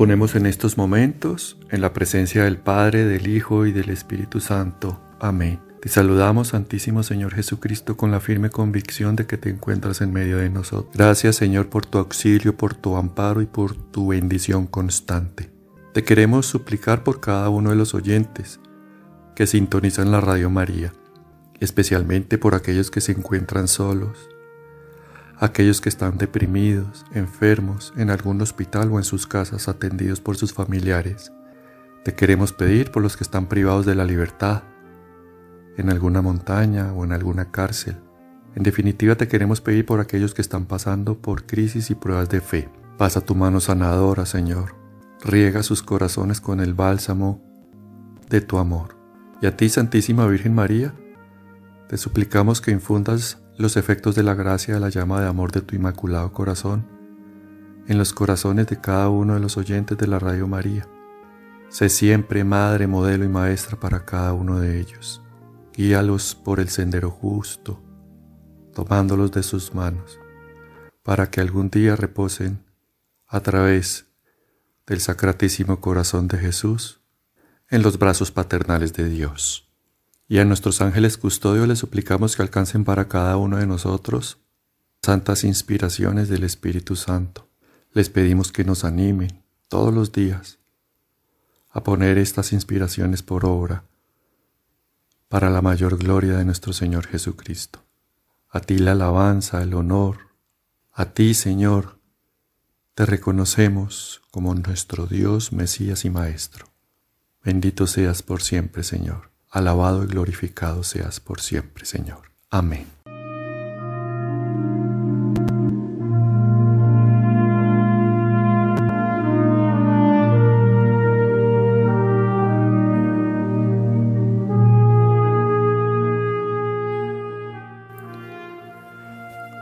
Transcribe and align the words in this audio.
ponemos 0.00 0.34
en 0.34 0.46
estos 0.46 0.78
momentos 0.78 1.58
en 1.68 1.82
la 1.82 1.92
presencia 1.92 2.44
del 2.44 2.56
Padre, 2.56 3.04
del 3.04 3.28
Hijo 3.28 3.66
y 3.66 3.72
del 3.72 3.90
Espíritu 3.90 4.40
Santo. 4.40 4.98
Amén. 5.20 5.60
Te 5.82 5.90
saludamos, 5.90 6.48
Santísimo 6.48 7.02
Señor 7.02 7.34
Jesucristo, 7.34 7.98
con 7.98 8.10
la 8.10 8.20
firme 8.20 8.48
convicción 8.48 9.14
de 9.14 9.26
que 9.26 9.36
te 9.36 9.50
encuentras 9.50 10.00
en 10.00 10.10
medio 10.10 10.38
de 10.38 10.48
nosotros. 10.48 10.94
Gracias, 10.94 11.36
Señor, 11.36 11.68
por 11.68 11.84
tu 11.84 11.98
auxilio, 11.98 12.56
por 12.56 12.72
tu 12.72 12.96
amparo 12.96 13.42
y 13.42 13.44
por 13.44 13.76
tu 13.76 14.08
bendición 14.08 14.66
constante. 14.66 15.50
Te 15.92 16.02
queremos 16.02 16.46
suplicar 16.46 17.04
por 17.04 17.20
cada 17.20 17.50
uno 17.50 17.68
de 17.68 17.76
los 17.76 17.92
oyentes 17.92 18.58
que 19.36 19.46
sintonizan 19.46 20.10
la 20.10 20.22
Radio 20.22 20.48
María, 20.48 20.94
especialmente 21.60 22.38
por 22.38 22.54
aquellos 22.54 22.90
que 22.90 23.02
se 23.02 23.12
encuentran 23.12 23.68
solos, 23.68 24.29
aquellos 25.40 25.80
que 25.80 25.88
están 25.88 26.18
deprimidos, 26.18 27.06
enfermos, 27.12 27.94
en 27.96 28.10
algún 28.10 28.40
hospital 28.42 28.90
o 28.92 28.98
en 28.98 29.04
sus 29.04 29.26
casas 29.26 29.68
atendidos 29.68 30.20
por 30.20 30.36
sus 30.36 30.52
familiares. 30.52 31.32
Te 32.04 32.14
queremos 32.14 32.52
pedir 32.52 32.90
por 32.90 33.02
los 33.02 33.16
que 33.16 33.24
están 33.24 33.46
privados 33.46 33.86
de 33.86 33.94
la 33.94 34.04
libertad, 34.04 34.62
en 35.78 35.88
alguna 35.88 36.20
montaña 36.20 36.92
o 36.92 37.04
en 37.04 37.12
alguna 37.12 37.50
cárcel. 37.50 37.96
En 38.54 38.62
definitiva, 38.62 39.14
te 39.14 39.28
queremos 39.28 39.62
pedir 39.62 39.86
por 39.86 40.00
aquellos 40.00 40.34
que 40.34 40.42
están 40.42 40.66
pasando 40.66 41.18
por 41.18 41.46
crisis 41.46 41.90
y 41.90 41.94
pruebas 41.94 42.28
de 42.28 42.42
fe. 42.42 42.68
Pasa 42.98 43.22
tu 43.22 43.34
mano 43.34 43.60
sanadora, 43.60 44.26
Señor. 44.26 44.74
Riega 45.24 45.62
sus 45.62 45.82
corazones 45.82 46.40
con 46.40 46.60
el 46.60 46.74
bálsamo 46.74 47.42
de 48.28 48.42
tu 48.42 48.58
amor. 48.58 48.96
Y 49.40 49.46
a 49.46 49.56
ti, 49.56 49.70
Santísima 49.70 50.26
Virgen 50.26 50.54
María, 50.54 50.94
te 51.88 51.96
suplicamos 51.96 52.60
que 52.60 52.72
infundas 52.72 53.42
los 53.60 53.76
efectos 53.76 54.14
de 54.14 54.22
la 54.22 54.32
gracia 54.32 54.72
de 54.72 54.80
la 54.80 54.88
llama 54.88 55.20
de 55.20 55.28
amor 55.28 55.52
de 55.52 55.60
tu 55.60 55.76
inmaculado 55.76 56.32
corazón 56.32 56.86
en 57.88 57.98
los 57.98 58.14
corazones 58.14 58.66
de 58.68 58.80
cada 58.80 59.10
uno 59.10 59.34
de 59.34 59.40
los 59.40 59.58
oyentes 59.58 59.98
de 59.98 60.06
la 60.06 60.18
Radio 60.18 60.48
María. 60.48 60.88
Sé 61.68 61.90
siempre 61.90 62.42
madre, 62.42 62.86
modelo 62.86 63.22
y 63.22 63.28
maestra 63.28 63.78
para 63.78 64.06
cada 64.06 64.32
uno 64.32 64.60
de 64.60 64.80
ellos. 64.80 65.22
Guíalos 65.74 66.34
por 66.34 66.58
el 66.58 66.70
sendero 66.70 67.10
justo, 67.10 67.82
tomándolos 68.72 69.30
de 69.32 69.42
sus 69.42 69.74
manos, 69.74 70.18
para 71.02 71.30
que 71.30 71.42
algún 71.42 71.68
día 71.68 71.96
reposen 71.96 72.64
a 73.26 73.40
través 73.40 74.06
del 74.86 75.00
Sacratísimo 75.00 75.82
Corazón 75.82 76.28
de 76.28 76.38
Jesús 76.38 77.02
en 77.68 77.82
los 77.82 77.98
brazos 77.98 78.30
paternales 78.30 78.94
de 78.94 79.06
Dios 79.06 79.69
y 80.30 80.38
a 80.38 80.44
nuestros 80.44 80.80
ángeles 80.80 81.18
custodios 81.18 81.66
les 81.66 81.80
suplicamos 81.80 82.36
que 82.36 82.42
alcancen 82.42 82.84
para 82.84 83.08
cada 83.08 83.36
uno 83.36 83.56
de 83.56 83.66
nosotros 83.66 84.38
santas 85.02 85.42
inspiraciones 85.42 86.28
del 86.28 86.44
Espíritu 86.44 86.94
Santo. 86.94 87.48
Les 87.94 88.10
pedimos 88.10 88.52
que 88.52 88.62
nos 88.62 88.84
animen 88.84 89.42
todos 89.68 89.92
los 89.92 90.12
días 90.12 90.60
a 91.70 91.82
poner 91.82 92.16
estas 92.16 92.52
inspiraciones 92.52 93.24
por 93.24 93.44
obra 93.44 93.82
para 95.28 95.50
la 95.50 95.62
mayor 95.62 95.98
gloria 95.98 96.36
de 96.36 96.44
nuestro 96.44 96.72
Señor 96.72 97.08
Jesucristo. 97.08 97.82
A 98.50 98.60
ti 98.60 98.78
la 98.78 98.92
alabanza, 98.92 99.60
el 99.60 99.74
honor, 99.74 100.28
a 100.92 101.06
ti 101.06 101.34
Señor, 101.34 101.98
te 102.94 103.04
reconocemos 103.04 104.22
como 104.30 104.54
nuestro 104.54 105.06
Dios, 105.06 105.52
Mesías 105.52 106.04
y 106.04 106.10
Maestro. 106.10 106.66
Bendito 107.42 107.88
seas 107.88 108.22
por 108.22 108.42
siempre, 108.42 108.84
Señor. 108.84 109.29
Alabado 109.50 110.04
y 110.04 110.06
glorificado 110.06 110.84
seas 110.84 111.18
por 111.18 111.40
siempre, 111.40 111.84
Señor. 111.84 112.30
Amén. 112.50 112.86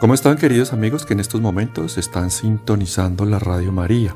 ¿Cómo 0.01 0.13
están 0.15 0.37
queridos 0.37 0.73
amigos 0.75 1.07
que 1.07 1.15
en 1.15 1.21
estos 1.21 1.41
momentos 1.41 1.97
están 1.97 2.31
sintonizando 2.31 3.25
la 3.25 3.39
Radio 3.39 3.73
María? 3.73 4.15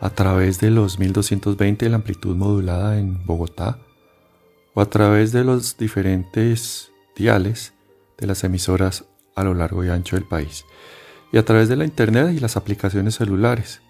A 0.00 0.10
través 0.10 0.58
de 0.58 0.70
los 0.70 0.98
1220 0.98 1.86
de 1.86 1.90
la 1.90 1.96
amplitud 1.96 2.36
modulada 2.36 2.98
en 2.98 3.24
Bogotá, 3.24 3.78
o 4.74 4.80
a 4.80 4.86
través 4.86 5.32
de 5.32 5.44
los 5.44 5.76
diferentes 5.76 6.90
diales 7.16 7.72
de 8.18 8.26
las 8.26 8.44
emisoras 8.44 9.04
a 9.34 9.44
lo 9.44 9.54
largo 9.54 9.84
y 9.84 9.88
ancho 9.88 10.16
del 10.16 10.24
país 10.24 10.64
y 11.32 11.38
a 11.38 11.44
través 11.44 11.68
de 11.68 11.76
la 11.76 11.84
internet 11.84 12.32
y 12.34 12.40
las 12.40 12.56
aplicaciones 12.56 13.16
celulares 13.16 13.80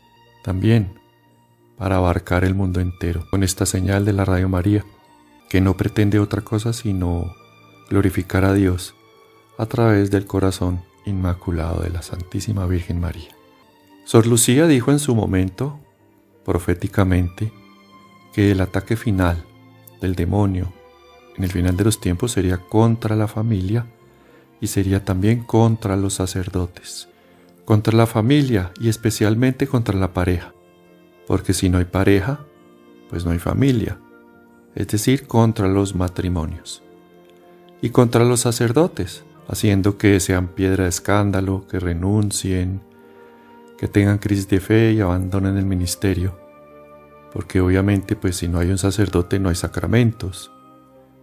también 0.42 0.98
para 1.76 1.96
abarcar 1.96 2.44
el 2.44 2.54
mundo 2.54 2.80
entero 2.80 3.26
con 3.30 3.42
esta 3.42 3.66
señal 3.66 4.04
de 4.04 4.12
la 4.12 4.24
Radio 4.24 4.48
María 4.48 4.84
que 5.50 5.60
no 5.60 5.76
pretende 5.76 6.18
otra 6.18 6.42
cosa 6.42 6.72
sino 6.72 7.34
glorificar 7.90 8.44
a 8.44 8.54
Dios 8.54 8.94
a 9.58 9.66
través 9.66 10.10
del 10.10 10.26
corazón 10.26 10.82
inmaculado 11.06 11.82
de 11.82 11.90
la 11.90 12.02
Santísima 12.02 12.66
Virgen 12.66 13.00
María. 13.00 13.30
Sor 14.04 14.26
Lucía 14.26 14.66
dijo 14.66 14.90
en 14.90 14.98
su 14.98 15.14
momento, 15.14 15.78
proféticamente, 16.44 17.52
que 18.32 18.50
el 18.50 18.60
ataque 18.60 18.96
final 18.96 19.44
del 20.04 20.14
demonio. 20.14 20.72
En 21.36 21.44
el 21.44 21.50
final 21.50 21.76
de 21.76 21.84
los 21.84 22.00
tiempos 22.00 22.32
sería 22.32 22.58
contra 22.58 23.16
la 23.16 23.26
familia 23.26 23.86
y 24.60 24.68
sería 24.68 25.04
también 25.04 25.42
contra 25.42 25.96
los 25.96 26.14
sacerdotes, 26.14 27.08
contra 27.64 27.96
la 27.96 28.06
familia 28.06 28.72
y 28.80 28.88
especialmente 28.88 29.66
contra 29.66 29.98
la 29.98 30.12
pareja, 30.12 30.54
porque 31.26 31.52
si 31.52 31.68
no 31.68 31.78
hay 31.78 31.86
pareja, 31.86 32.40
pues 33.10 33.24
no 33.24 33.32
hay 33.32 33.38
familia, 33.38 33.98
es 34.74 34.88
decir, 34.88 35.26
contra 35.26 35.68
los 35.68 35.94
matrimonios, 35.94 36.82
y 37.82 37.90
contra 37.90 38.24
los 38.24 38.40
sacerdotes, 38.40 39.24
haciendo 39.48 39.98
que 39.98 40.20
sean 40.20 40.48
piedra 40.48 40.84
de 40.84 40.90
escándalo, 40.90 41.66
que 41.68 41.78
renuncien, 41.78 42.80
que 43.76 43.88
tengan 43.88 44.18
crisis 44.18 44.48
de 44.48 44.60
fe 44.60 44.92
y 44.92 45.00
abandonen 45.00 45.56
el 45.56 45.66
ministerio, 45.66 46.43
porque 47.34 47.60
obviamente 47.60 48.16
pues 48.16 48.36
si 48.36 48.48
no 48.48 48.60
hay 48.60 48.70
un 48.70 48.78
sacerdote 48.78 49.40
no 49.40 49.50
hay 49.50 49.56
sacramentos, 49.56 50.52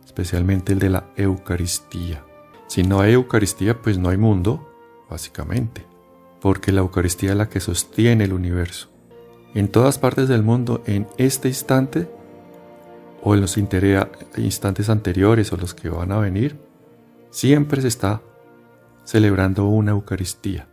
especialmente 0.05 0.73
el 0.73 0.79
de 0.79 0.89
la 0.89 1.05
Eucaristía. 1.15 2.23
Si 2.67 2.83
no 2.83 2.99
hay 2.99 3.13
Eucaristía 3.13 3.81
pues 3.81 3.97
no 3.97 4.09
hay 4.09 4.17
mundo, 4.17 4.69
básicamente, 5.09 5.87
porque 6.41 6.71
la 6.71 6.81
Eucaristía 6.81 7.31
es 7.31 7.37
la 7.37 7.49
que 7.49 7.61
sostiene 7.61 8.25
el 8.25 8.33
universo. 8.33 8.89
En 9.53 9.69
todas 9.69 9.97
partes 9.99 10.27
del 10.27 10.43
mundo, 10.43 10.83
en 10.85 11.07
este 11.17 11.47
instante, 11.47 12.09
o 13.21 13.33
en 13.33 13.41
los 13.41 13.57
instantes 13.57 14.89
anteriores 14.89 15.53
o 15.53 15.57
los 15.57 15.73
que 15.73 15.89
van 15.89 16.11
a 16.11 16.19
venir, 16.19 16.59
siempre 17.29 17.81
se 17.81 17.87
está 17.87 18.21
celebrando 19.05 19.67
una 19.67 19.91
Eucaristía. 19.91 20.67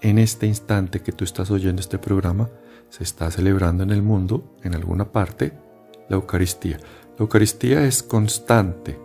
En 0.00 0.18
este 0.18 0.46
instante 0.46 1.00
que 1.00 1.12
tú 1.12 1.24
estás 1.24 1.50
oyendo 1.50 1.80
este 1.80 1.98
programa, 1.98 2.48
se 2.90 3.04
está 3.04 3.30
celebrando 3.30 3.82
en 3.82 3.90
el 3.90 4.02
mundo, 4.02 4.56
en 4.62 4.74
alguna 4.74 5.12
parte, 5.12 5.52
la 6.08 6.16
Eucaristía. 6.16 6.78
La 7.18 7.24
Eucaristía 7.24 7.84
es 7.84 8.02
constante 8.02 8.98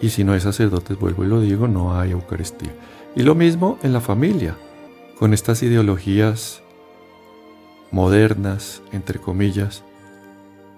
y 0.00 0.10
si 0.10 0.24
no 0.24 0.32
hay 0.32 0.40
sacerdotes, 0.40 0.98
vuelvo 0.98 1.24
y 1.24 1.28
lo 1.28 1.40
digo, 1.40 1.68
no 1.68 1.98
hay 1.98 2.12
Eucaristía. 2.12 2.72
Y 3.16 3.22
lo 3.22 3.34
mismo 3.34 3.78
en 3.82 3.92
la 3.92 4.00
familia, 4.00 4.56
con 5.18 5.34
estas 5.34 5.62
ideologías 5.62 6.62
modernas, 7.90 8.82
entre 8.92 9.18
comillas, 9.18 9.82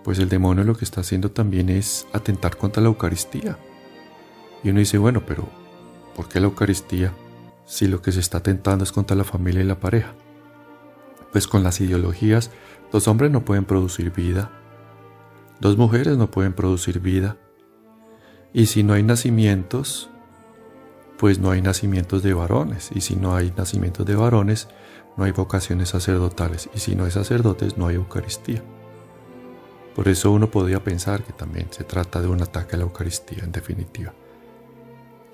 pues 0.05 0.19
el 0.19 0.29
demonio 0.29 0.65
lo 0.65 0.75
que 0.75 0.85
está 0.85 1.03
haciendo 1.03 1.31
también 1.31 1.69
es 1.69 2.07
atentar 2.13 2.57
contra 2.57 2.83
la 2.83 2.89
Eucaristía. 2.89 3.59
Y 4.65 4.71
uno 4.71 4.79
dice, 4.79 4.97
bueno, 4.99 5.23
pero 5.27 5.49
¿por 6.17 6.29
qué 6.29 6.41
la 6.41 6.47
Eucaristía 6.47 7.13
si 7.67 7.87
lo 7.87 8.01
que 8.01 8.13
se 8.13 8.21
está 8.21 8.39
atentando 8.39 8.85
es 8.85 8.93
contra 8.93 9.17
la 9.17 9.25
familia 9.25 9.61
y 9.61 9.67
la 9.67 9.79
pareja? 9.79 10.15
Pues 11.33 11.47
con 11.47 11.63
las 11.63 11.81
ideologías, 11.81 12.51
los 12.93 13.07
hombres 13.07 13.31
no 13.31 13.45
pueden 13.45 13.65
producir 13.65 14.13
vida, 14.13 14.51
dos 15.61 15.77
mujeres 15.77 16.17
no 16.17 16.31
pueden 16.31 16.53
producir 16.53 17.01
vida, 17.01 17.37
y 18.53 18.67
si 18.67 18.83
no 18.83 18.95
hay 18.95 19.03
nacimientos, 19.03 20.11
pues 21.19 21.39
no 21.39 21.51
hay 21.51 21.63
nacimientos 21.63 22.23
de 22.23 22.35
varones, 22.35 22.91
y 22.95 23.03
si 23.03 23.15
no 23.15 23.37
hay 23.37 23.53
nacimientos 23.57 24.07
de 24.07 24.17
varones, 24.17 24.69
no 25.17 25.25
hay 25.25 25.31
vocaciones 25.31 25.91
sacerdotales, 25.91 26.69
y 26.75 26.81
si 26.81 26.97
no 26.97 27.05
hay 27.05 27.13
sacerdotes, 27.13 27.79
no 27.79 27.87
hay 27.87 27.97
Eucaristía. 27.97 28.63
Por 29.95 30.09
eso 30.09 30.33
uno 30.33 30.51
podría 30.51 30.83
pensar 30.83 31.23
que 31.23 31.33
también 31.33 31.69
se 31.71 31.85
trata 31.85 32.21
de 32.21 32.29
un 32.29 32.43
ataque 32.43 32.75
a 32.75 32.79
la 32.79 32.85
Eucaristía, 32.85 33.45
en 33.45 33.53
definitiva. 33.53 34.15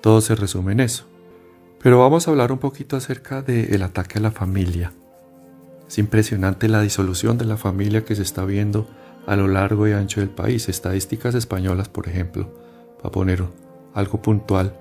Todo 0.01 0.21
se 0.21 0.35
resume 0.35 0.73
en 0.73 0.81
eso. 0.81 1.05
Pero 1.79 1.99
vamos 1.99 2.27
a 2.27 2.31
hablar 2.31 2.51
un 2.51 2.57
poquito 2.57 2.97
acerca 2.97 3.41
del 3.41 3.81
ataque 3.83 4.17
a 4.17 4.21
la 4.21 4.31
familia 4.31 4.91
es 5.87 5.97
impresionante 5.97 6.67
la 6.67 6.81
disolución 6.81 7.37
de 7.37 7.45
la 7.45 7.57
familia 7.57 8.03
que 8.03 8.15
se 8.15 8.21
está 8.21 8.43
viendo 8.45 8.87
a 9.25 9.35
lo 9.35 9.47
largo 9.47 9.87
y 9.87 9.93
ancho 9.93 10.19
del 10.19 10.29
país. 10.29 10.69
Estadísticas 10.69 11.35
españolas, 11.35 11.89
por 11.89 12.07
ejemplo, 12.07 12.51
para 12.97 13.11
poner 13.11 13.43
algo 13.93 14.21
puntual, 14.21 14.73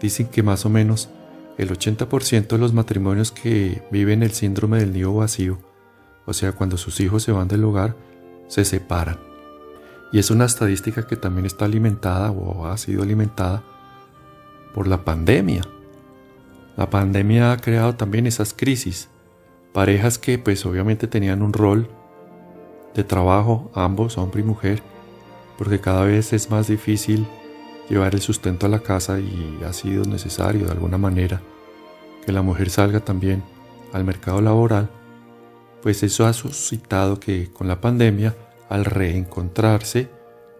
dicen 0.00 0.28
que 0.28 0.42
más 0.42 0.64
o 0.66 0.70
menos 0.70 1.08
el 1.58 1.70
80% 1.70 2.48
de 2.48 2.58
los 2.58 2.72
matrimonios 2.72 3.32
que 3.32 3.82
viven 3.90 4.22
el 4.22 4.32
síndrome 4.32 4.78
del 4.78 4.92
nido 4.92 5.14
vacío, 5.14 5.58
o 6.26 6.32
sea, 6.32 6.52
cuando 6.52 6.76
sus 6.76 7.00
hijos 7.00 7.22
se 7.22 7.32
van 7.32 7.48
del 7.48 7.64
hogar, 7.64 7.96
se 8.48 8.64
separan. 8.64 9.18
Y 10.12 10.18
es 10.18 10.30
una 10.30 10.44
estadística 10.44 11.06
que 11.06 11.16
también 11.16 11.46
está 11.46 11.64
alimentada 11.64 12.30
o 12.30 12.66
ha 12.66 12.76
sido 12.76 13.02
alimentada 13.02 13.62
por 14.74 14.86
la 14.86 15.04
pandemia. 15.04 15.62
La 16.76 16.90
pandemia 16.90 17.52
ha 17.52 17.56
creado 17.56 17.94
también 17.94 18.26
esas 18.26 18.52
crisis. 18.52 19.08
Parejas 19.76 20.18
que 20.18 20.38
pues 20.38 20.64
obviamente 20.64 21.06
tenían 21.06 21.42
un 21.42 21.52
rol 21.52 21.86
de 22.94 23.04
trabajo, 23.04 23.70
ambos, 23.74 24.16
hombre 24.16 24.40
y 24.40 24.42
mujer, 24.42 24.82
porque 25.58 25.80
cada 25.80 26.02
vez 26.06 26.32
es 26.32 26.50
más 26.50 26.68
difícil 26.68 27.26
llevar 27.90 28.14
el 28.14 28.22
sustento 28.22 28.64
a 28.64 28.70
la 28.70 28.78
casa 28.78 29.20
y 29.20 29.60
ha 29.66 29.74
sido 29.74 30.04
necesario 30.04 30.64
de 30.64 30.72
alguna 30.72 30.96
manera 30.96 31.42
que 32.24 32.32
la 32.32 32.40
mujer 32.40 32.70
salga 32.70 33.00
también 33.00 33.42
al 33.92 34.04
mercado 34.04 34.40
laboral, 34.40 34.88
pues 35.82 36.02
eso 36.02 36.24
ha 36.24 36.32
suscitado 36.32 37.20
que 37.20 37.52
con 37.52 37.68
la 37.68 37.78
pandemia, 37.78 38.34
al 38.70 38.86
reencontrarse, 38.86 40.08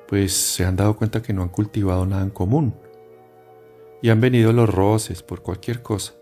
pues 0.08 0.34
se 0.34 0.66
han 0.66 0.76
dado 0.76 0.94
cuenta 0.94 1.22
que 1.22 1.32
no 1.32 1.40
han 1.40 1.48
cultivado 1.48 2.04
nada 2.04 2.22
en 2.22 2.28
común. 2.28 2.74
Y 4.02 4.10
han 4.10 4.20
venido 4.20 4.52
los 4.52 4.68
roces 4.68 5.22
por 5.22 5.40
cualquier 5.40 5.80
cosa. 5.80 6.12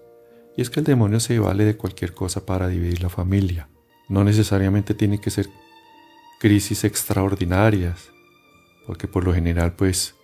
Y 0.56 0.62
es 0.62 0.70
que 0.70 0.80
el 0.80 0.86
demonio 0.86 1.20
se 1.20 1.38
vale 1.38 1.64
de 1.64 1.76
cualquier 1.76 2.14
cosa 2.14 2.46
para 2.46 2.68
dividir 2.68 3.02
la 3.02 3.08
familia. 3.08 3.68
No 4.08 4.22
necesariamente 4.22 4.94
tiene 4.94 5.20
que 5.20 5.30
ser 5.30 5.48
crisis 6.38 6.84
extraordinarias, 6.84 8.10
porque 8.86 9.08
por 9.08 9.24
lo 9.24 9.34
general 9.34 9.74
pues 9.74 10.14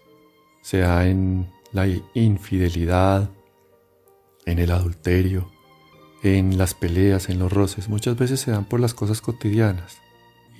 se 0.62 0.78
da 0.78 1.06
en 1.06 1.50
la 1.72 1.86
infidelidad, 2.14 3.30
en 4.44 4.58
el 4.58 4.70
adulterio, 4.70 5.50
en 6.22 6.58
las 6.58 6.74
peleas, 6.74 7.28
en 7.28 7.38
los 7.38 7.52
roces, 7.52 7.88
muchas 7.88 8.16
veces 8.16 8.40
se 8.40 8.50
dan 8.50 8.66
por 8.66 8.80
las 8.80 8.94
cosas 8.94 9.20
cotidianas 9.20 9.98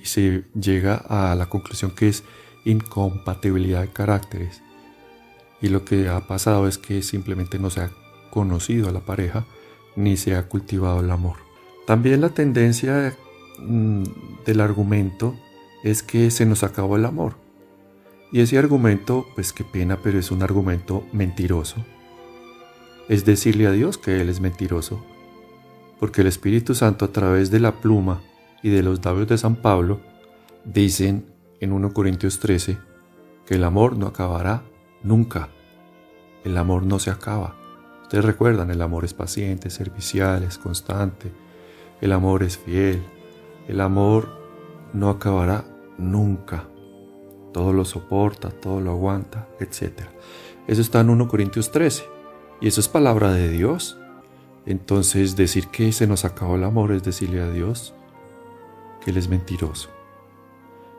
y 0.01 0.05
se 0.05 0.45
llega 0.59 0.95
a 0.95 1.35
la 1.35 1.47
conclusión 1.47 1.91
que 1.91 2.09
es 2.09 2.23
incompatibilidad 2.65 3.81
de 3.81 3.89
caracteres. 3.89 4.61
Y 5.61 5.69
lo 5.69 5.85
que 5.85 6.09
ha 6.09 6.27
pasado 6.27 6.67
es 6.67 6.77
que 6.77 7.03
simplemente 7.03 7.59
no 7.59 7.69
se 7.69 7.81
ha 7.81 7.91
conocido 8.31 8.89
a 8.89 8.91
la 8.91 9.01
pareja 9.01 9.45
ni 9.95 10.17
se 10.17 10.35
ha 10.35 10.47
cultivado 10.47 10.99
el 10.99 11.11
amor. 11.11 11.37
También 11.85 12.21
la 12.21 12.29
tendencia 12.29 13.15
mm, 13.59 14.03
del 14.45 14.61
argumento 14.61 15.35
es 15.83 16.03
que 16.03 16.31
se 16.31 16.45
nos 16.45 16.63
acabó 16.63 16.95
el 16.95 17.05
amor. 17.05 17.35
Y 18.31 18.39
ese 18.39 18.57
argumento, 18.57 19.27
pues 19.35 19.51
qué 19.51 19.63
pena, 19.63 19.97
pero 20.01 20.17
es 20.17 20.31
un 20.31 20.41
argumento 20.41 21.03
mentiroso. 21.11 21.83
Es 23.09 23.25
decirle 23.25 23.67
a 23.67 23.71
Dios 23.71 23.97
que 23.97 24.21
Él 24.21 24.29
es 24.29 24.39
mentiroso. 24.39 25.03
Porque 25.99 26.21
el 26.21 26.27
Espíritu 26.27 26.73
Santo 26.73 27.05
a 27.05 27.11
través 27.11 27.51
de 27.51 27.59
la 27.59 27.73
pluma 27.73 28.21
y 28.63 28.69
de 28.69 28.83
los 28.83 29.03
labios 29.03 29.27
de 29.27 29.37
San 29.37 29.55
Pablo 29.57 29.99
dicen 30.63 31.25
en 31.59 31.73
1 31.73 31.93
Corintios 31.93 32.39
13 32.39 32.77
que 33.45 33.55
el 33.55 33.63
amor 33.63 33.97
no 33.97 34.07
acabará 34.07 34.63
nunca. 35.03 35.49
El 36.43 36.57
amor 36.57 36.83
no 36.83 36.99
se 36.99 37.09
acaba. 37.09 37.60
Ustedes 38.11 38.25
recuerdan, 38.25 38.69
el 38.71 38.81
amor 38.81 39.05
es 39.05 39.13
paciente, 39.13 39.69
servicial, 39.69 40.43
es 40.43 40.57
constante. 40.57 41.31
El 42.01 42.11
amor 42.11 42.43
es 42.43 42.57
fiel. 42.57 43.01
El 43.69 43.79
amor 43.79 44.27
no 44.91 45.09
acabará 45.09 45.63
nunca 45.97 46.67
todo 47.53 47.71
lo 47.71 47.85
soporta, 47.85 48.49
todo 48.49 48.81
lo 48.81 48.91
aguanta, 48.91 49.47
etc. 49.61 50.01
Eso 50.67 50.81
está 50.81 50.99
en 50.99 51.09
1 51.09 51.29
Corintios 51.29 51.71
13. 51.71 52.03
Y 52.59 52.67
eso 52.67 52.81
es 52.81 52.89
palabra 52.89 53.31
de 53.31 53.47
Dios. 53.47 53.97
Entonces 54.65 55.37
decir 55.37 55.69
que 55.69 55.93
se 55.93 56.05
nos 56.05 56.25
acabó 56.25 56.57
el 56.57 56.65
amor 56.65 56.91
es 56.91 57.03
decirle 57.03 57.39
a 57.39 57.49
Dios 57.49 57.93
que 59.05 59.11
Él 59.11 59.17
es 59.19 59.29
mentiroso. 59.29 59.89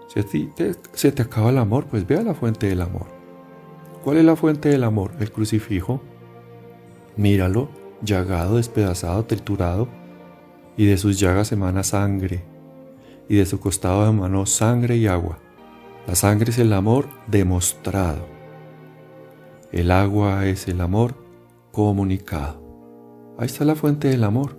Si 0.08 0.18
a 0.18 0.22
ti 0.22 0.50
se 0.94 1.12
te 1.12 1.20
acaba 1.20 1.50
el 1.50 1.58
amor, 1.58 1.84
pues 1.88 2.06
ve 2.06 2.16
a 2.16 2.22
la 2.22 2.32
fuente 2.32 2.68
del 2.68 2.80
amor. 2.80 3.08
¿Cuál 4.02 4.16
es 4.16 4.24
la 4.24 4.34
fuente 4.34 4.70
del 4.70 4.82
amor? 4.82 5.12
El 5.20 5.30
crucifijo. 5.30 6.00
Míralo, 7.16 7.68
llagado, 8.02 8.56
despedazado, 8.56 9.24
triturado, 9.24 9.88
y 10.76 10.86
de 10.86 10.96
sus 10.96 11.18
llagas 11.18 11.52
emana 11.52 11.82
sangre, 11.82 12.44
y 13.28 13.36
de 13.36 13.46
su 13.46 13.60
costado 13.60 14.06
emanó 14.06 14.46
sangre 14.46 14.96
y 14.96 15.06
agua. 15.06 15.38
La 16.06 16.14
sangre 16.14 16.50
es 16.50 16.58
el 16.58 16.72
amor 16.72 17.08
demostrado. 17.28 18.26
El 19.70 19.90
agua 19.90 20.46
es 20.46 20.68
el 20.68 20.80
amor 20.80 21.14
comunicado. 21.70 22.60
Ahí 23.38 23.46
está 23.46 23.64
la 23.64 23.74
fuente 23.74 24.08
del 24.08 24.24
amor. 24.24 24.58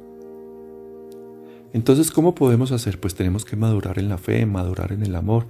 Entonces, 1.73 2.11
¿cómo 2.11 2.35
podemos 2.35 2.71
hacer? 2.71 3.00
Pues 3.00 3.15
tenemos 3.15 3.45
que 3.45 3.55
madurar 3.55 4.00
en 4.00 4.09
la 4.09 4.17
fe, 4.17 4.45
madurar 4.45 4.91
en 4.91 5.03
el 5.03 5.15
amor, 5.15 5.47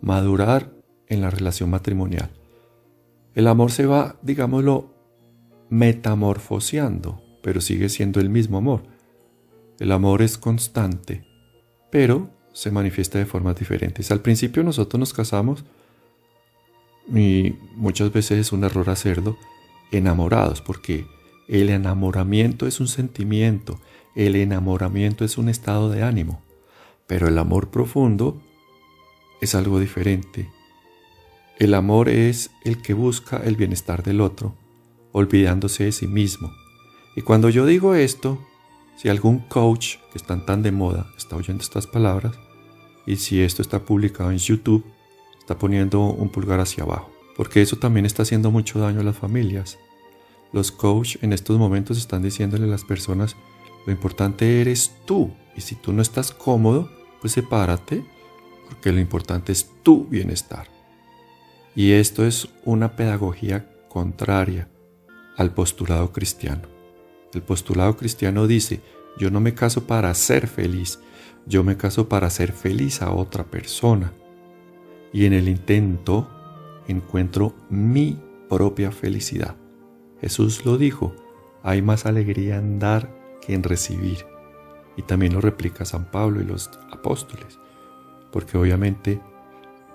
madurar 0.00 0.72
en 1.08 1.20
la 1.20 1.30
relación 1.30 1.70
matrimonial. 1.70 2.30
El 3.34 3.48
amor 3.48 3.72
se 3.72 3.86
va, 3.86 4.16
digámoslo, 4.22 4.93
metamorfoseando, 5.70 7.22
pero 7.42 7.60
sigue 7.60 7.88
siendo 7.88 8.20
el 8.20 8.30
mismo 8.30 8.58
amor. 8.58 8.84
El 9.78 9.92
amor 9.92 10.22
es 10.22 10.38
constante, 10.38 11.26
pero 11.90 12.30
se 12.52 12.70
manifiesta 12.70 13.18
de 13.18 13.26
formas 13.26 13.56
diferentes. 13.56 14.10
Al 14.10 14.20
principio 14.20 14.62
nosotros 14.62 14.98
nos 14.98 15.12
casamos 15.12 15.64
y 17.12 17.56
muchas 17.74 18.12
veces 18.12 18.38
es 18.38 18.52
un 18.52 18.64
error 18.64 18.88
hacerlo 18.88 19.36
enamorados, 19.90 20.62
porque 20.62 21.06
el 21.48 21.68
enamoramiento 21.68 22.66
es 22.66 22.80
un 22.80 22.88
sentimiento, 22.88 23.80
el 24.14 24.36
enamoramiento 24.36 25.24
es 25.24 25.36
un 25.36 25.48
estado 25.48 25.90
de 25.90 26.02
ánimo, 26.02 26.42
pero 27.06 27.28
el 27.28 27.38
amor 27.38 27.70
profundo 27.70 28.40
es 29.40 29.54
algo 29.54 29.78
diferente. 29.80 30.48
El 31.58 31.74
amor 31.74 32.08
es 32.08 32.50
el 32.64 32.80
que 32.80 32.94
busca 32.94 33.36
el 33.36 33.56
bienestar 33.56 34.02
del 34.02 34.20
otro, 34.20 34.54
olvidándose 35.14 35.84
de 35.84 35.92
sí 35.92 36.08
mismo. 36.08 36.52
Y 37.14 37.22
cuando 37.22 37.48
yo 37.48 37.64
digo 37.64 37.94
esto, 37.94 38.44
si 38.96 39.08
algún 39.08 39.38
coach 39.38 39.96
que 40.12 40.18
están 40.18 40.44
tan 40.44 40.62
de 40.62 40.72
moda 40.72 41.06
está 41.16 41.36
oyendo 41.36 41.62
estas 41.62 41.86
palabras, 41.86 42.36
y 43.06 43.16
si 43.16 43.40
esto 43.40 43.62
está 43.62 43.84
publicado 43.84 44.32
en 44.32 44.38
YouTube, 44.38 44.84
está 45.38 45.56
poniendo 45.56 46.00
un 46.00 46.30
pulgar 46.30 46.58
hacia 46.58 46.82
abajo, 46.82 47.12
porque 47.36 47.62
eso 47.62 47.76
también 47.76 48.06
está 48.06 48.22
haciendo 48.22 48.50
mucho 48.50 48.80
daño 48.80 49.00
a 49.00 49.04
las 49.04 49.16
familias. 49.16 49.78
Los 50.52 50.72
coach 50.72 51.16
en 51.22 51.32
estos 51.32 51.58
momentos 51.58 51.96
están 51.96 52.22
diciéndole 52.22 52.64
a 52.64 52.68
las 52.68 52.84
personas, 52.84 53.36
lo 53.86 53.92
importante 53.92 54.60
eres 54.60 54.90
tú, 55.06 55.32
y 55.56 55.60
si 55.60 55.76
tú 55.76 55.92
no 55.92 56.02
estás 56.02 56.32
cómodo, 56.32 56.90
pues 57.20 57.34
sepárate, 57.34 58.04
porque 58.68 58.90
lo 58.90 58.98
importante 58.98 59.52
es 59.52 59.70
tu 59.84 60.06
bienestar. 60.06 60.66
Y 61.76 61.92
esto 61.92 62.26
es 62.26 62.48
una 62.64 62.96
pedagogía 62.96 63.70
contraria 63.88 64.68
al 65.36 65.52
postulado 65.52 66.12
cristiano. 66.12 66.62
El 67.32 67.42
postulado 67.42 67.96
cristiano 67.96 68.46
dice, 68.46 68.80
yo 69.18 69.30
no 69.30 69.40
me 69.40 69.54
caso 69.54 69.86
para 69.86 70.12
ser 70.14 70.46
feliz, 70.46 71.00
yo 71.46 71.64
me 71.64 71.76
caso 71.76 72.08
para 72.08 72.28
hacer 72.28 72.52
feliz 72.52 73.02
a 73.02 73.12
otra 73.12 73.44
persona. 73.44 74.12
Y 75.12 75.26
en 75.26 75.32
el 75.32 75.48
intento 75.48 76.28
encuentro 76.88 77.54
mi 77.70 78.20
propia 78.48 78.90
felicidad. 78.90 79.56
Jesús 80.20 80.64
lo 80.64 80.78
dijo, 80.78 81.14
hay 81.62 81.82
más 81.82 82.06
alegría 82.06 82.56
en 82.56 82.78
dar 82.78 83.10
que 83.40 83.54
en 83.54 83.62
recibir. 83.62 84.26
Y 84.96 85.02
también 85.02 85.34
lo 85.34 85.40
replica 85.40 85.84
San 85.84 86.10
Pablo 86.10 86.40
y 86.40 86.44
los 86.44 86.70
apóstoles, 86.92 87.58
porque 88.30 88.56
obviamente 88.56 89.20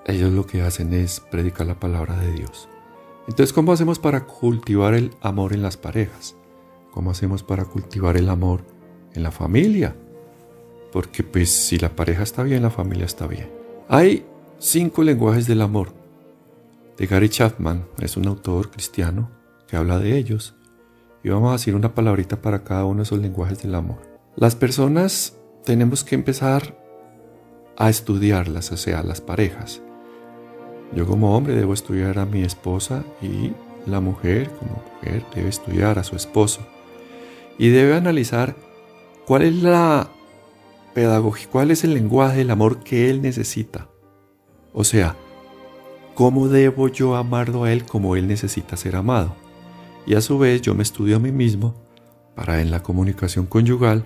ellos 0.05 0.31
lo 0.34 0.46
que 0.46 0.62
hacen 0.62 0.93
es 0.93 1.19
predicar 1.19 1.67
la 1.67 1.79
palabra 1.79 2.17
de 2.17 2.34
Dios. 2.34 2.67
Entonces, 3.30 3.54
¿cómo 3.54 3.72
hacemos 3.72 3.98
para 3.98 4.26
cultivar 4.26 4.94
el 4.94 5.14
amor 5.22 5.54
en 5.54 5.62
las 5.62 5.78
parejas? 5.78 6.36
¿Cómo 6.92 7.12
hacemos 7.12 7.44
para 7.44 7.64
cultivar 7.64 8.18
el 8.18 8.28
amor 8.28 8.66
en 9.14 9.24
la 9.24 9.32
familia? 9.32 9.96
porque 10.92 11.24
pues 11.24 11.50
si 11.50 11.78
la 11.78 11.96
pareja 11.96 12.24
está 12.24 12.44
bien, 12.44 12.64
la 12.64 12.70
familia 12.70 13.06
está 13.06 13.28
bien. 13.28 13.50
Hay 13.88 14.26
cinco 14.58 15.04
lenguajes 15.04 15.48
del 15.48 15.62
amor. 15.62 15.94
De 16.98 17.06
Gary 17.06 17.30
Chapman, 17.30 17.86
es 18.00 18.18
un 18.18 18.28
autor 18.28 18.72
cristiano 18.72 19.32
que 19.68 19.78
habla 19.78 20.00
de 20.00 20.18
ellos. 20.18 20.56
Y 21.24 21.30
vamos 21.30 21.50
a 21.50 21.54
decir 21.54 21.76
una 21.76 21.94
palabrita 21.94 22.42
para 22.42 22.64
cada 22.64 22.86
uno 22.86 22.98
de 22.98 23.04
esos 23.04 23.20
lenguajes 23.20 23.62
del 23.62 23.76
amor. 23.76 24.02
Las 24.36 24.56
personas 24.56 25.38
tenemos 25.64 26.04
que 26.04 26.16
empezar 26.16 26.78
a 27.78 27.90
estudiarlas, 27.90 28.72
o 28.72 28.78
sea, 28.78 29.04
las 29.04 29.22
parejas. 29.22 29.82
Yo 30.93 31.05
como 31.05 31.36
hombre 31.36 31.55
debo 31.55 31.74
estudiar 31.74 32.19
a 32.19 32.25
mi 32.25 32.41
esposa 32.41 33.03
y 33.22 33.51
la 33.86 34.00
mujer 34.00 34.50
como 34.51 34.81
mujer 34.96 35.24
debe 35.36 35.50
estudiar 35.50 36.00
a 36.00 36.03
su 36.03 36.15
esposo. 36.15 36.62
Y 37.58 37.69
debe 37.69 37.96
analizar 37.96 38.55
cuál 39.25 39.43
es 39.43 39.62
la 39.62 40.10
pedagógico, 40.93 41.51
cuál 41.51 41.72
es 41.72 41.84
el 41.84 41.93
lenguaje 41.93 42.39
del 42.39 42.51
amor 42.51 42.84
que 42.84 43.10
él 43.10 43.22
necesita. 43.22 43.88
O 44.74 44.84
sea, 44.84 45.15
¿cómo 46.15 46.48
debo 46.48 46.88
yo 46.88 47.15
amarlo 47.15 47.63
a 47.63 47.72
él 47.72 47.86
como 47.86 48.15
él 48.15 48.27
necesita 48.27 48.77
ser 48.77 48.96
amado? 48.96 49.36
Y 50.05 50.15
a 50.15 50.22
su 50.22 50.39
vez 50.39 50.62
yo 50.62 50.74
me 50.74 50.84
estudio 50.84 51.17
a 51.17 51.19
mí 51.19 51.31
mismo 51.31 51.75
para 52.36 52.62
en 52.62 52.72
la 52.72 52.81
comunicación 52.81 53.46
conyugal 53.46 54.03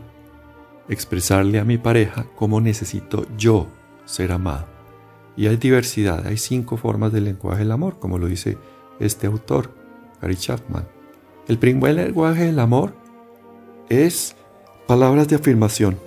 expresarle 0.90 1.60
a 1.60 1.64
mi 1.64 1.78
pareja 1.78 2.26
cómo 2.36 2.60
necesito 2.60 3.26
yo 3.38 3.68
ser 4.06 4.32
amado. 4.32 4.73
Y 5.36 5.48
hay 5.48 5.58
diversidad, 5.58 6.26
hay 6.28 6.38
cinco 6.38 6.78
formas 6.78 7.12
del 7.12 7.26
lenguaje 7.26 7.60
del 7.60 7.72
amor, 7.72 8.00
como 8.00 8.18
lo 8.18 8.28
dice 8.28 8.58
este 9.00 9.28
autor, 9.28 9.72
Gary 10.22 10.36
Chapman. 10.36 10.88
El 11.48 11.58
primer 11.58 11.96
lenguaje 11.96 12.46
del 12.46 12.60
amor 12.60 12.94
es 13.90 14.36
palabras 14.88 15.28
de 15.28 15.36
afirmación. 15.36 15.98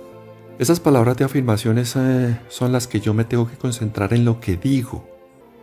Esas 0.59 0.79
palabras 0.79 1.17
de 1.17 1.25
afirmación 1.25 1.77
eh, 1.77 2.39
son 2.47 2.71
las 2.71 2.87
que 2.87 2.99
yo 2.99 3.13
me 3.13 3.25
tengo 3.25 3.47
que 3.47 3.57
concentrar 3.57 4.13
en 4.13 4.25
lo 4.25 4.39
que 4.39 4.57
digo. 4.57 5.07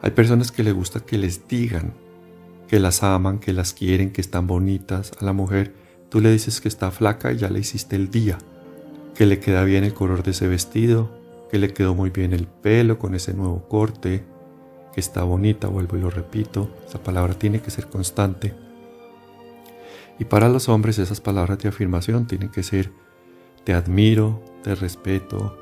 Hay 0.03 0.11
personas 0.11 0.53
que 0.53 0.63
les 0.63 0.75
gusta 0.75 1.01
que 1.01 1.19
les 1.19 1.49
digan 1.49 1.95
que 2.69 2.79
las 2.79 3.03
aman, 3.03 3.39
que 3.39 3.53
las 3.53 3.73
quieren, 3.73 4.11
que 4.11 4.21
están 4.21 4.47
bonitas. 4.47 5.13
A 5.21 5.25
la 5.25 5.33
mujer 5.33 5.73
tú 6.09 6.21
le 6.21 6.31
dices 6.31 6.61
que 6.61 6.69
está 6.69 6.91
flaca 6.91 7.33
y 7.33 7.39
ya 7.39 7.51
le 7.51 7.61
hiciste 7.61 7.97
el 7.97 8.11
día, 8.11 8.39
que 9.15 9.27
le 9.27 9.39
queda 9.39 9.65
bien 9.65 9.85
el 9.85 9.95
color 9.95 10.23
de 10.23 10.33
ese 10.33 10.49
vestido, 10.49 11.11
que 11.55 11.61
le 11.61 11.73
quedó 11.73 11.95
muy 11.95 12.11
bien 12.11 12.33
el 12.33 12.49
pelo 12.49 12.99
con 12.99 13.15
ese 13.15 13.33
nuevo 13.33 13.69
corte, 13.69 14.25
que 14.93 14.99
está 14.99 15.23
bonita, 15.23 15.69
vuelvo 15.69 15.97
y 15.97 16.01
lo 16.01 16.11
repito, 16.11 16.69
esa 16.85 17.01
palabra 17.01 17.35
tiene 17.35 17.61
que 17.63 17.71
ser 17.71 17.87
constante. 17.87 18.53
Y 20.19 20.25
para 20.25 20.49
los 20.49 20.69
hombres 20.69 20.99
esas 20.99 21.21
palabras 21.21 21.61
de 21.61 21.69
afirmación 21.69 22.27
tienen 22.27 22.49
que 22.49 22.65
ser 22.65 22.91
te 23.63 23.73
admiro, 23.73 24.43
te 24.65 24.75
respeto, 24.75 25.57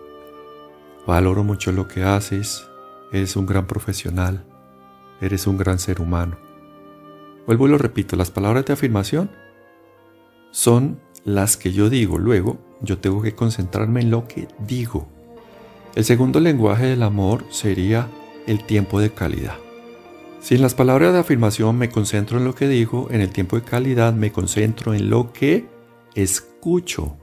valoro 1.07 1.45
mucho 1.45 1.73
lo 1.73 1.89
que 1.89 2.05
haces, 2.05 2.67
eres 3.13 3.37
un 3.37 3.45
gran 3.45 3.67
profesional, 3.67 4.47
eres 5.21 5.47
un 5.47 5.59
gran 5.59 5.79
ser 5.79 6.01
humano. 6.01 6.39
Vuelvo 7.47 7.69
y 7.69 7.71
lo 7.71 7.77
repito, 7.77 8.17
las 8.17 8.31
palabras 8.31 8.65
de 8.65 8.73
afirmación 8.73 9.31
son 10.53 11.03
las 11.27 11.59
que 11.59 11.71
yo 11.71 11.91
digo, 11.91 12.17
luego 12.17 12.57
yo 12.81 12.97
tengo 12.97 13.21
que 13.21 13.35
concentrarme 13.35 14.01
en 14.01 14.11
lo 14.11 14.27
que 14.27 14.49
digo. 14.67 15.07
El 15.95 16.05
segundo 16.05 16.41
lenguaje 16.41 16.87
del 16.87 17.03
amor 17.03 17.45
sería 17.51 18.09
el 18.47 18.65
tiempo 18.65 18.99
de 18.99 19.11
calidad. 19.11 19.59
Si 20.41 20.55
en 20.55 20.63
las 20.63 20.75
palabras 20.75 21.13
de 21.13 21.19
afirmación 21.19 21.77
me 21.77 21.91
concentro 21.91 22.39
en 22.39 22.45
lo 22.47 22.55
que 22.55 22.67
digo, 22.67 23.09
en 23.11 23.21
el 23.21 23.29
tiempo 23.29 23.57
de 23.57 23.63
calidad 23.63 24.15
me 24.15 24.33
concentro 24.33 24.95
en 24.95 25.11
lo 25.11 25.35
que 25.35 25.67
escucho. 26.15 27.19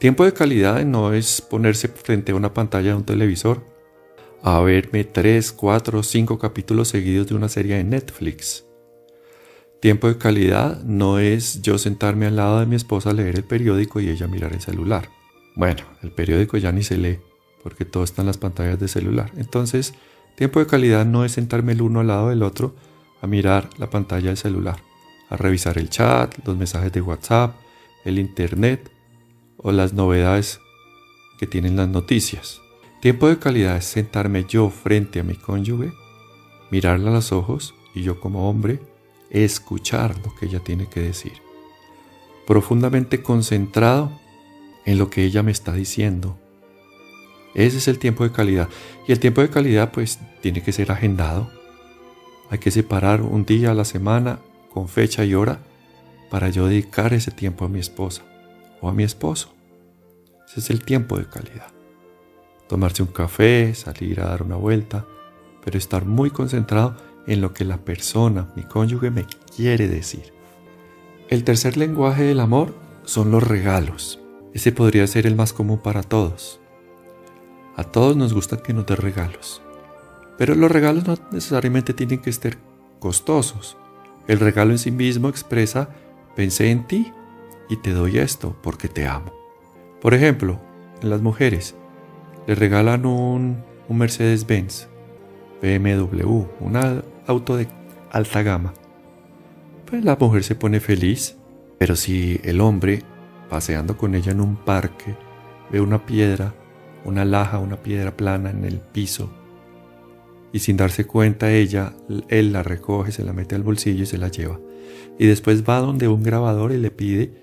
Tiempo 0.00 0.24
de 0.24 0.32
calidad 0.32 0.84
no 0.84 1.12
es 1.12 1.40
ponerse 1.40 1.86
frente 1.86 2.32
a 2.32 2.34
una 2.34 2.52
pantalla 2.52 2.90
de 2.90 2.96
un 2.96 3.04
televisor 3.04 3.64
a 4.42 4.60
verme 4.60 5.04
3, 5.04 5.52
4, 5.52 6.02
5 6.02 6.38
capítulos 6.38 6.88
seguidos 6.88 7.28
de 7.28 7.36
una 7.36 7.48
serie 7.48 7.76
de 7.76 7.84
Netflix. 7.84 8.66
Tiempo 9.80 10.08
de 10.08 10.18
calidad 10.18 10.82
no 10.82 11.20
es 11.20 11.62
yo 11.62 11.78
sentarme 11.78 12.26
al 12.26 12.36
lado 12.36 12.58
de 12.58 12.66
mi 12.66 12.74
esposa 12.74 13.10
a 13.10 13.14
leer 13.14 13.36
el 13.36 13.44
periódico 13.44 14.00
y 14.00 14.08
ella 14.08 14.26
mirar 14.26 14.52
el 14.52 14.60
celular. 14.60 15.08
Bueno, 15.54 15.84
el 16.02 16.10
periódico 16.10 16.56
ya 16.56 16.72
ni 16.72 16.82
se 16.82 16.98
lee 16.98 17.20
porque 17.64 17.86
todo 17.86 18.04
está 18.04 18.20
en 18.20 18.26
las 18.26 18.36
pantallas 18.36 18.78
de 18.78 18.88
celular. 18.88 19.32
Entonces, 19.38 19.94
tiempo 20.36 20.60
de 20.60 20.66
calidad 20.66 21.06
no 21.06 21.24
es 21.24 21.32
sentarme 21.32 21.72
el 21.72 21.80
uno 21.80 22.00
al 22.00 22.08
lado 22.08 22.28
del 22.28 22.42
otro 22.42 22.76
a 23.22 23.26
mirar 23.26 23.70
la 23.78 23.88
pantalla 23.88 24.28
del 24.28 24.36
celular, 24.36 24.76
a 25.30 25.36
revisar 25.38 25.78
el 25.78 25.88
chat, 25.88 26.36
los 26.46 26.58
mensajes 26.58 26.92
de 26.92 27.00
WhatsApp, 27.00 27.56
el 28.04 28.18
internet 28.18 28.92
o 29.56 29.72
las 29.72 29.94
novedades 29.94 30.60
que 31.38 31.46
tienen 31.46 31.74
las 31.74 31.88
noticias. 31.88 32.60
Tiempo 33.00 33.28
de 33.28 33.38
calidad 33.38 33.78
es 33.78 33.86
sentarme 33.86 34.44
yo 34.46 34.68
frente 34.68 35.20
a 35.20 35.24
mi 35.24 35.34
cónyuge, 35.34 35.90
mirarla 36.70 37.10
a 37.10 37.14
los 37.14 37.32
ojos 37.32 37.74
y 37.94 38.02
yo 38.02 38.20
como 38.20 38.50
hombre 38.50 38.78
escuchar 39.30 40.18
lo 40.22 40.34
que 40.34 40.46
ella 40.46 40.60
tiene 40.60 40.86
que 40.86 41.00
decir. 41.00 41.32
Profundamente 42.46 43.22
concentrado 43.22 44.12
en 44.84 44.98
lo 44.98 45.08
que 45.08 45.24
ella 45.24 45.42
me 45.42 45.50
está 45.50 45.72
diciendo, 45.72 46.38
ese 47.54 47.78
es 47.78 47.88
el 47.88 47.98
tiempo 47.98 48.24
de 48.24 48.32
calidad. 48.32 48.68
Y 49.06 49.12
el 49.12 49.20
tiempo 49.20 49.40
de 49.40 49.50
calidad 49.50 49.92
pues 49.92 50.18
tiene 50.40 50.62
que 50.62 50.72
ser 50.72 50.90
agendado. 50.90 51.50
Hay 52.50 52.58
que 52.58 52.70
separar 52.70 53.22
un 53.22 53.44
día 53.44 53.70
a 53.70 53.74
la 53.74 53.84
semana 53.84 54.40
con 54.72 54.88
fecha 54.88 55.24
y 55.24 55.34
hora 55.34 55.60
para 56.30 56.48
yo 56.48 56.66
dedicar 56.66 57.14
ese 57.14 57.30
tiempo 57.30 57.64
a 57.64 57.68
mi 57.68 57.78
esposa 57.78 58.22
o 58.80 58.88
a 58.88 58.92
mi 58.92 59.04
esposo. 59.04 59.54
Ese 60.48 60.60
es 60.60 60.70
el 60.70 60.84
tiempo 60.84 61.16
de 61.16 61.26
calidad. 61.26 61.72
Tomarse 62.68 63.02
un 63.02 63.08
café, 63.10 63.74
salir 63.74 64.20
a 64.20 64.26
dar 64.26 64.42
una 64.42 64.56
vuelta, 64.56 65.06
pero 65.64 65.78
estar 65.78 66.04
muy 66.04 66.30
concentrado 66.30 66.96
en 67.26 67.40
lo 67.40 67.54
que 67.54 67.64
la 67.64 67.78
persona, 67.78 68.50
mi 68.56 68.62
cónyuge, 68.62 69.10
me 69.10 69.26
quiere 69.54 69.88
decir. 69.88 70.32
El 71.28 71.44
tercer 71.44 71.76
lenguaje 71.76 72.24
del 72.24 72.40
amor 72.40 72.74
son 73.04 73.30
los 73.30 73.42
regalos. 73.42 74.20
Ese 74.52 74.72
podría 74.72 75.06
ser 75.06 75.26
el 75.26 75.36
más 75.36 75.52
común 75.52 75.78
para 75.78 76.02
todos. 76.02 76.60
A 77.76 77.82
todos 77.82 78.16
nos 78.16 78.32
gusta 78.32 78.58
que 78.58 78.72
nos 78.72 78.86
dé 78.86 78.94
regalos. 78.94 79.60
Pero 80.38 80.54
los 80.54 80.70
regalos 80.70 81.06
no 81.06 81.16
necesariamente 81.32 81.92
tienen 81.92 82.20
que 82.20 82.32
ser 82.32 82.58
costosos. 83.00 83.76
El 84.28 84.40
regalo 84.40 84.70
en 84.70 84.78
sí 84.78 84.90
mismo 84.90 85.28
expresa, 85.28 85.88
pensé 86.36 86.70
en 86.70 86.86
ti 86.86 87.12
y 87.68 87.76
te 87.76 87.92
doy 87.92 88.18
esto 88.18 88.56
porque 88.62 88.88
te 88.88 89.06
amo. 89.06 89.32
Por 90.00 90.14
ejemplo, 90.14 90.60
en 91.02 91.10
las 91.10 91.20
mujeres, 91.20 91.74
le 92.46 92.54
regalan 92.54 93.06
un, 93.06 93.62
un 93.88 93.98
Mercedes-Benz, 93.98 94.88
BMW, 95.60 96.44
un 96.60 97.02
auto 97.26 97.56
de 97.56 97.68
alta 98.12 98.42
gama. 98.42 98.72
Pues 99.86 100.04
la 100.04 100.16
mujer 100.16 100.44
se 100.44 100.54
pone 100.54 100.78
feliz, 100.78 101.36
pero 101.78 101.96
si 101.96 102.40
el 102.44 102.60
hombre, 102.60 103.02
paseando 103.50 103.96
con 103.96 104.14
ella 104.14 104.32
en 104.32 104.40
un 104.40 104.56
parque, 104.56 105.16
ve 105.70 105.80
una 105.80 106.06
piedra 106.06 106.54
una 107.04 107.24
laja, 107.24 107.58
una 107.58 107.82
piedra 107.82 108.16
plana 108.16 108.50
en 108.50 108.64
el 108.64 108.80
piso, 108.80 109.30
y 110.52 110.60
sin 110.60 110.76
darse 110.76 111.04
cuenta 111.04 111.52
ella, 111.52 111.94
él 112.28 112.52
la 112.52 112.62
recoge, 112.62 113.10
se 113.10 113.24
la 113.24 113.32
mete 113.32 113.56
al 113.56 113.64
bolsillo 113.64 114.04
y 114.04 114.06
se 114.06 114.18
la 114.18 114.28
lleva. 114.28 114.60
Y 115.18 115.26
después 115.26 115.64
va 115.68 115.80
donde 115.80 116.06
un 116.06 116.22
grabador 116.22 116.70
y 116.70 116.78
le 116.78 116.92
pide 116.92 117.34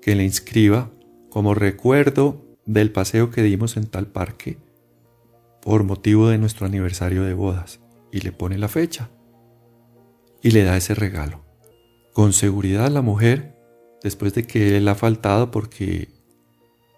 que 0.00 0.14
le 0.14 0.22
inscriba 0.22 0.90
como 1.28 1.54
recuerdo 1.54 2.44
del 2.64 2.92
paseo 2.92 3.30
que 3.30 3.42
dimos 3.42 3.76
en 3.76 3.86
tal 3.86 4.06
parque 4.06 4.58
por 5.60 5.82
motivo 5.82 6.28
de 6.28 6.38
nuestro 6.38 6.66
aniversario 6.66 7.24
de 7.24 7.34
bodas 7.34 7.80
y 8.12 8.20
le 8.20 8.30
pone 8.30 8.58
la 8.58 8.68
fecha 8.68 9.10
y 10.40 10.50
le 10.50 10.62
da 10.62 10.76
ese 10.76 10.94
regalo. 10.94 11.44
Con 12.12 12.32
seguridad 12.32 12.90
la 12.90 13.02
mujer, 13.02 13.56
después 14.02 14.34
de 14.34 14.44
que 14.44 14.76
él 14.76 14.86
ha 14.88 14.94
faltado 14.94 15.50
porque 15.50 16.10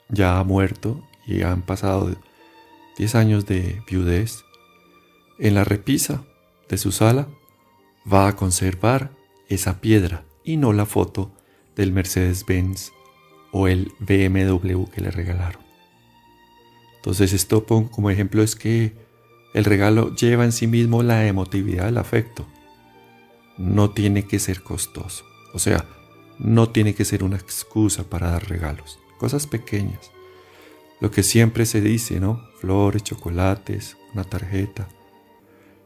ya 0.09 0.39
ha 0.39 0.45
muerto 0.45 1.03
y 1.27 1.43
han 1.43 1.63
pasado 1.63 2.15
10 2.99 3.15
años 3.15 3.47
de 3.47 3.83
viudez, 3.89 4.45
en 5.39 5.55
la 5.55 5.65
repisa 5.65 6.25
de 6.69 6.79
su 6.79 6.93
sala 6.93 7.29
va 8.11 8.29
a 8.29 8.37
conservar 8.37 9.11
esa 9.49 9.81
piedra 9.81 10.25
y 10.45 10.57
no 10.57 10.73
la 10.73 10.87
foto 10.87 11.33
del 11.75 11.93
Mercedes-Benz 11.93 12.93
o 13.53 13.69
el 13.69 13.93
BMW 13.99 14.85
que 14.85 15.01
le 15.01 15.11
regalaron. 15.11 15.63
Entonces 16.97 17.33
esto 17.33 17.65
pongo 17.65 17.91
como 17.91 18.11
ejemplo 18.11 18.43
es 18.43 18.57
que 18.57 18.95
el 19.55 19.65
regalo 19.65 20.15
lleva 20.15 20.45
en 20.45 20.53
sí 20.53 20.67
mismo 20.67 21.03
la 21.03 21.27
emotividad 21.27 21.85
del 21.87 21.99
afecto. 21.99 22.47
No 23.57 23.91
tiene 23.91 24.27
que 24.27 24.39
ser 24.39 24.63
costoso. 24.63 25.25
O 25.53 25.59
sea, 25.59 25.87
no 26.39 26.71
tiene 26.71 26.95
que 26.95 27.05
ser 27.05 27.23
una 27.23 27.37
excusa 27.37 28.05
para 28.05 28.31
dar 28.31 28.49
regalos. 28.49 28.99
Cosas 29.19 29.47
pequeñas 29.47 30.11
lo 31.01 31.11
que 31.11 31.23
siempre 31.23 31.67
se 31.67 31.81
dice, 31.81 32.21
¿no? 32.21 32.49
Flores, 32.61 33.03
chocolates, 33.03 33.97
una 34.13 34.25
tarjeta. 34.25 34.89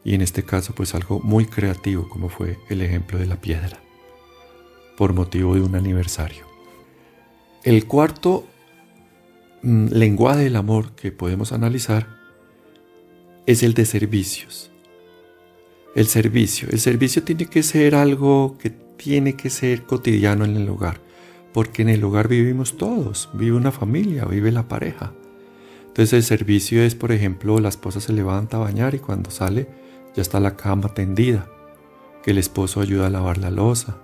Y 0.05 0.15
en 0.15 0.23
este 0.23 0.45
caso, 0.45 0.75
pues 0.75 0.95
algo 0.95 1.21
muy 1.21 1.47
creativo, 1.47 2.09
como 2.09 2.29
fue 2.29 2.59
el 2.69 2.83
ejemplo 2.83 3.19
de 3.19 3.27
la 3.27 3.41
piedra, 3.41 3.81
por 4.97 5.13
motivo 5.13 5.55
de 5.55 5.63
un 5.63 5.75
aniversario. 5.75 6.47
El 7.65 7.87
cuarto 7.87 8.47
mm, 9.63 9.89
lenguaje 9.89 10.45
del 10.45 10.57
amor 10.57 10.93
que 10.93 11.11
podemos 11.11 11.53
analizar 11.53 12.07
es 13.47 13.63
el 13.63 13.75
de 13.75 13.87
servicios. 13.87 14.71
El 15.95 16.07
servicio. 16.07 16.69
El 16.71 16.79
servicio 16.79 17.25
tiene 17.25 17.47
que 17.47 17.63
ser 17.63 17.95
algo 17.95 18.57
que 18.59 18.71
tiene 18.71 19.35
que 19.35 19.51
ser 19.51 19.83
cotidiano 19.85 20.45
en 20.45 20.57
el 20.57 20.69
hogar 20.69 21.08
porque 21.53 21.83
en 21.83 21.89
el 21.89 22.05
hogar 22.05 22.29
vivimos 22.29 22.77
todos, 22.77 23.31
vive 23.35 23.57
una 23.57 23.73
familia, 23.73 24.25
vive 24.25 24.53
la 24.53 24.69
pareja. 24.69 25.13
Entonces 25.87 26.13
el 26.13 26.23
servicio 26.23 26.83
es, 26.83 26.95
por 26.95 27.13
ejemplo, 27.13 27.59
la 27.61 27.69
esposa 27.69 28.01
se 28.01 28.13
levanta 28.13 28.57
a 28.57 28.61
bañar 28.61 28.95
y 28.95 28.99
cuando 28.99 29.31
sale 29.31 29.69
ya 30.15 30.23
está 30.23 30.41
la 30.41 30.57
cama 30.57 30.95
tendida, 30.95 31.49
que 32.23 32.31
el 32.31 32.39
esposo 32.39 32.81
ayuda 32.81 33.07
a 33.07 33.11
lavar 33.11 33.39
la 33.39 33.51
losa, 33.51 33.99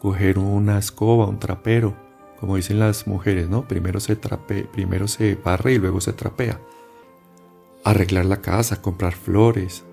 coger 0.00 0.38
una 0.38 0.78
escoba, 0.78 1.26
un 1.26 1.38
trapero, 1.38 1.94
como 2.38 2.56
dicen 2.56 2.78
las 2.78 3.06
mujeres, 3.06 3.48
¿no? 3.48 3.66
Primero 3.66 4.00
se 4.00 4.16
trape, 4.16 4.64
primero 4.64 5.08
se 5.08 5.34
barre 5.34 5.74
y 5.74 5.78
luego 5.78 6.00
se 6.00 6.12
trapea. 6.12 6.60
Arreglar 7.84 8.26
la 8.26 8.40
casa, 8.42 8.82
comprar 8.82 9.14
flores, 9.14 9.84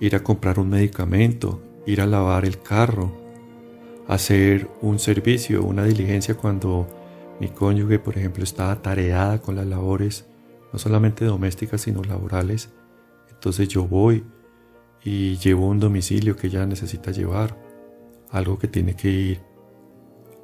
ir 0.00 0.16
a 0.16 0.22
comprar 0.22 0.58
un 0.58 0.70
medicamento, 0.70 1.62
ir 1.86 2.00
a 2.00 2.06
lavar 2.06 2.44
el 2.44 2.60
carro, 2.60 3.21
hacer 4.08 4.68
un 4.80 4.98
servicio, 4.98 5.62
una 5.62 5.84
diligencia 5.84 6.36
cuando 6.36 6.86
mi 7.40 7.48
cónyuge, 7.48 7.98
por 7.98 8.16
ejemplo, 8.16 8.44
está 8.44 8.70
atareada 8.70 9.40
con 9.40 9.56
las 9.56 9.66
labores, 9.66 10.26
no 10.72 10.78
solamente 10.78 11.24
domésticas, 11.24 11.82
sino 11.82 12.02
laborales, 12.02 12.70
entonces 13.30 13.68
yo 13.68 13.84
voy 13.86 14.24
y 15.04 15.36
llevo 15.38 15.68
un 15.68 15.80
domicilio 15.80 16.36
que 16.36 16.46
ella 16.46 16.66
necesita 16.66 17.10
llevar, 17.10 17.56
algo 18.30 18.58
que 18.58 18.68
tiene 18.68 18.94
que 18.94 19.10
ir 19.10 19.40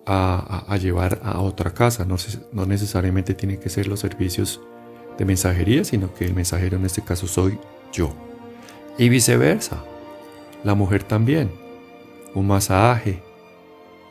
a, 0.06 0.76
llevar 0.80 1.20
a 1.22 1.40
otra 1.40 1.72
casa, 1.72 2.04
no, 2.04 2.16
no 2.52 2.66
necesariamente 2.66 3.34
tiene 3.34 3.58
que 3.58 3.68
ser 3.68 3.86
los 3.86 4.00
servicios 4.00 4.60
de 5.18 5.24
mensajería, 5.24 5.84
sino 5.84 6.14
que 6.14 6.24
el 6.24 6.34
mensajero 6.34 6.78
en 6.78 6.86
este 6.86 7.02
caso 7.02 7.26
soy 7.26 7.58
yo. 7.92 8.14
Y 8.96 9.10
viceversa, 9.10 9.84
la 10.64 10.74
mujer 10.74 11.02
también, 11.02 11.50
un 12.34 12.46
masaje 12.46 13.22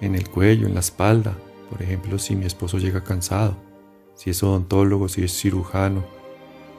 en 0.01 0.16
el 0.16 0.30
cuello, 0.30 0.68
en 0.68 0.74
la 0.74 0.80
espalda, 0.80 1.38
por 1.70 1.82
ejemplo, 1.82 2.18
si 2.18 2.36
mi 2.36 2.46
esposo 2.46 2.77
llega 2.77 3.04
cansado, 3.04 3.58
si 4.16 4.30
es 4.30 4.42
odontólogo, 4.42 5.10
si 5.10 5.24
es 5.24 5.38
cirujano, 5.38 6.06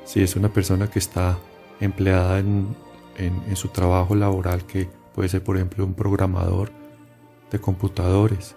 si 0.05 0.23
es 0.23 0.37
una 0.37 0.53
persona 0.53 0.89
que 0.91 0.99
está 0.99 1.39
empleada 1.81 2.39
en, 2.39 2.75
su 3.55 3.69
trabajo 3.69 4.15
laboral, 4.15 4.65
que 4.65 4.89
puede 5.15 5.29
ser, 5.29 5.43
por 5.43 5.57
ejemplo, 5.57 5.85
un 5.85 5.95
programador 5.95 6.71
de 7.51 7.59
computadores, 7.59 8.57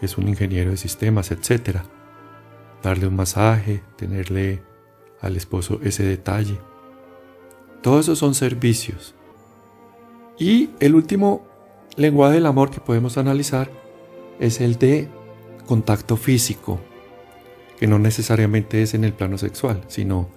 que 0.00 0.06
es 0.06 0.16
un 0.16 0.28
ingeniero 0.28 0.70
de 0.70 0.76
sistemas, 0.78 1.30
etc. 1.30 1.80
Darle 2.82 3.06
un 3.06 3.16
masaje, 3.16 3.82
tenerle 3.96 4.62
al 5.20 5.36
esposo 5.36 5.78
ese 5.82 6.04
detalle. 6.04 6.58
Todos 7.82 8.06
esos 8.06 8.18
son 8.18 8.34
servicios. 8.34 9.14
Y 10.38 10.70
el 10.80 10.94
último 10.94 11.46
lenguaje 11.96 12.34
del 12.34 12.46
amor 12.46 12.70
que 12.70 12.80
podemos 12.80 13.18
analizar 13.18 13.70
es 14.40 14.60
el 14.60 14.78
de 14.78 15.08
contacto 15.66 16.16
físico, 16.16 16.80
que 17.78 17.86
no 17.86 17.98
necesariamente 17.98 18.82
es 18.82 18.94
en 18.94 19.04
el 19.04 19.12
plano 19.12 19.38
sexual, 19.38 19.82
sino 19.88 20.28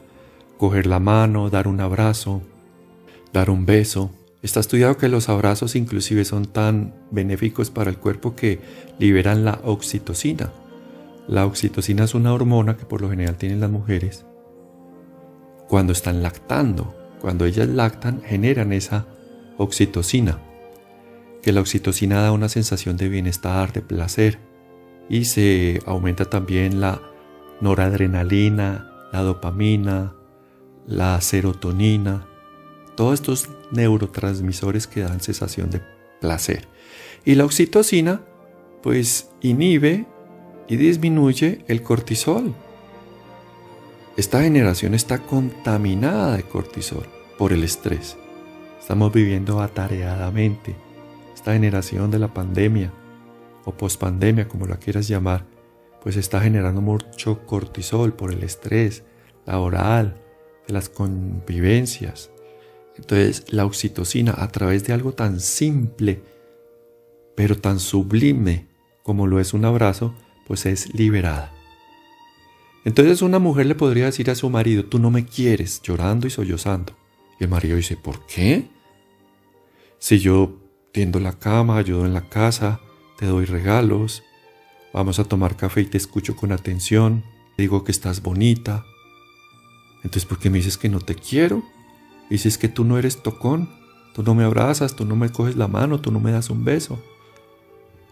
coger 0.57 0.85
la 0.85 0.99
mano, 0.99 1.49
dar 1.49 1.67
un 1.67 1.81
abrazo, 1.81 2.41
dar 3.33 3.49
un 3.49 3.65
beso. 3.65 4.11
Está 4.43 4.59
estudiado 4.59 4.97
que 4.97 5.09
los 5.09 5.29
abrazos 5.29 5.75
inclusive 5.75 6.25
son 6.25 6.45
tan 6.45 6.93
benéficos 7.11 7.71
para 7.71 7.89
el 7.89 7.97
cuerpo 7.97 8.35
que 8.35 8.59
liberan 8.99 9.43
la 9.43 9.59
oxitocina. 9.63 10.51
La 11.27 11.45
oxitocina 11.45 12.05
es 12.05 12.15
una 12.15 12.33
hormona 12.33 12.77
que 12.77 12.85
por 12.85 13.01
lo 13.01 13.09
general 13.09 13.35
tienen 13.35 13.59
las 13.59 13.71
mujeres 13.71 14.25
cuando 15.67 15.91
están 15.91 16.23
lactando. 16.23 16.93
Cuando 17.19 17.45
ellas 17.45 17.67
lactan 17.67 18.21
generan 18.21 18.71
esa 18.71 19.07
oxitocina 19.57 20.39
que 21.47 21.53
la 21.53 21.61
oxitocina 21.61 22.19
da 22.19 22.33
una 22.33 22.49
sensación 22.49 22.97
de 22.97 23.07
bienestar, 23.07 23.71
de 23.71 23.81
placer, 23.81 24.37
y 25.07 25.23
se 25.23 25.81
aumenta 25.85 26.25
también 26.25 26.81
la 26.81 27.01
noradrenalina, 27.61 28.91
la 29.13 29.21
dopamina, 29.21 30.13
la 30.85 31.21
serotonina, 31.21 32.27
todos 32.97 33.13
estos 33.13 33.49
neurotransmisores 33.71 34.87
que 34.87 35.03
dan 35.03 35.21
sensación 35.21 35.69
de 35.69 35.81
placer. 36.19 36.67
Y 37.23 37.35
la 37.35 37.45
oxitocina, 37.45 38.19
pues 38.83 39.29
inhibe 39.39 40.05
y 40.67 40.75
disminuye 40.75 41.63
el 41.69 41.81
cortisol. 41.81 42.53
Esta 44.17 44.41
generación 44.41 44.93
está 44.93 45.19
contaminada 45.19 46.35
de 46.35 46.43
cortisol 46.43 47.05
por 47.37 47.53
el 47.53 47.63
estrés. 47.63 48.17
Estamos 48.81 49.13
viviendo 49.13 49.61
atareadamente 49.61 50.86
generación 51.53 52.11
de 52.11 52.19
la 52.19 52.33
pandemia 52.33 52.93
o 53.65 53.71
pospandemia, 53.73 54.47
como 54.47 54.65
la 54.65 54.77
quieras 54.77 55.07
llamar, 55.07 55.45
pues 56.01 56.15
está 56.15 56.39
generando 56.39 56.81
mucho 56.81 57.45
cortisol 57.45 58.13
por 58.13 58.31
el 58.31 58.43
estrés 58.43 59.03
laboral, 59.45 60.21
de 60.67 60.73
las 60.73 60.89
convivencias. 60.89 62.29
Entonces 62.97 63.45
la 63.51 63.65
oxitocina 63.65 64.33
a 64.37 64.47
través 64.49 64.85
de 64.85 64.93
algo 64.93 65.13
tan 65.13 65.39
simple, 65.39 66.21
pero 67.35 67.57
tan 67.57 67.79
sublime 67.79 68.67
como 69.03 69.27
lo 69.27 69.39
es 69.39 69.53
un 69.53 69.65
abrazo, 69.65 70.15
pues 70.45 70.65
es 70.65 70.93
liberada. 70.93 71.53
Entonces 72.83 73.21
una 73.21 73.39
mujer 73.39 73.65
le 73.65 73.75
podría 73.75 74.05
decir 74.05 74.29
a 74.29 74.35
su 74.35 74.49
marido, 74.49 74.85
tú 74.85 74.99
no 74.99 75.11
me 75.11 75.25
quieres, 75.25 75.81
llorando 75.81 76.27
y 76.27 76.29
sollozando. 76.29 76.93
Y 77.39 77.43
el 77.43 77.49
marido 77.49 77.75
dice, 77.75 77.97
¿por 77.97 78.25
qué? 78.25 78.69
Si 79.99 80.19
yo 80.19 80.57
tiendo 80.91 81.19
la 81.19 81.33
cama, 81.33 81.77
ayudo 81.77 82.05
en 82.05 82.13
la 82.13 82.29
casa, 82.29 82.79
te 83.17 83.25
doy 83.25 83.45
regalos, 83.45 84.23
vamos 84.93 85.19
a 85.19 85.25
tomar 85.25 85.55
café 85.55 85.81
y 85.81 85.85
te 85.85 85.97
escucho 85.97 86.35
con 86.35 86.51
atención, 86.51 87.23
digo 87.57 87.83
que 87.83 87.91
estás 87.91 88.21
bonita. 88.21 88.85
Entonces, 89.97 90.25
¿por 90.25 90.39
qué 90.39 90.49
me 90.49 90.57
dices 90.57 90.77
que 90.77 90.89
no 90.89 90.99
te 90.99 91.15
quiero? 91.15 91.63
Dices 92.29 92.57
que 92.57 92.69
tú 92.69 92.83
no 92.83 92.97
eres 92.97 93.21
tocón, 93.23 93.69
tú 94.13 94.23
no 94.23 94.35
me 94.35 94.43
abrazas, 94.43 94.95
tú 94.95 95.05
no 95.05 95.15
me 95.15 95.29
coges 95.31 95.55
la 95.55 95.67
mano, 95.67 95.99
tú 95.99 96.11
no 96.11 96.19
me 96.19 96.31
das 96.31 96.49
un 96.49 96.63
beso. 96.63 96.99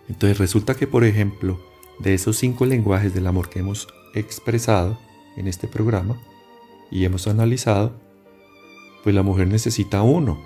Entonces 0.07 0.37
resulta 0.37 0.75
que, 0.75 0.87
por 0.87 1.03
ejemplo, 1.03 1.59
de 1.99 2.13
esos 2.13 2.37
cinco 2.37 2.65
lenguajes 2.65 3.13
del 3.13 3.27
amor 3.27 3.49
que 3.49 3.59
hemos 3.59 3.87
expresado 4.13 4.99
en 5.35 5.47
este 5.47 5.67
programa 5.67 6.21
y 6.91 7.05
hemos 7.05 7.27
analizado, 7.27 7.93
pues 9.03 9.15
la 9.15 9.23
mujer 9.23 9.47
necesita 9.47 10.01
uno, 10.01 10.39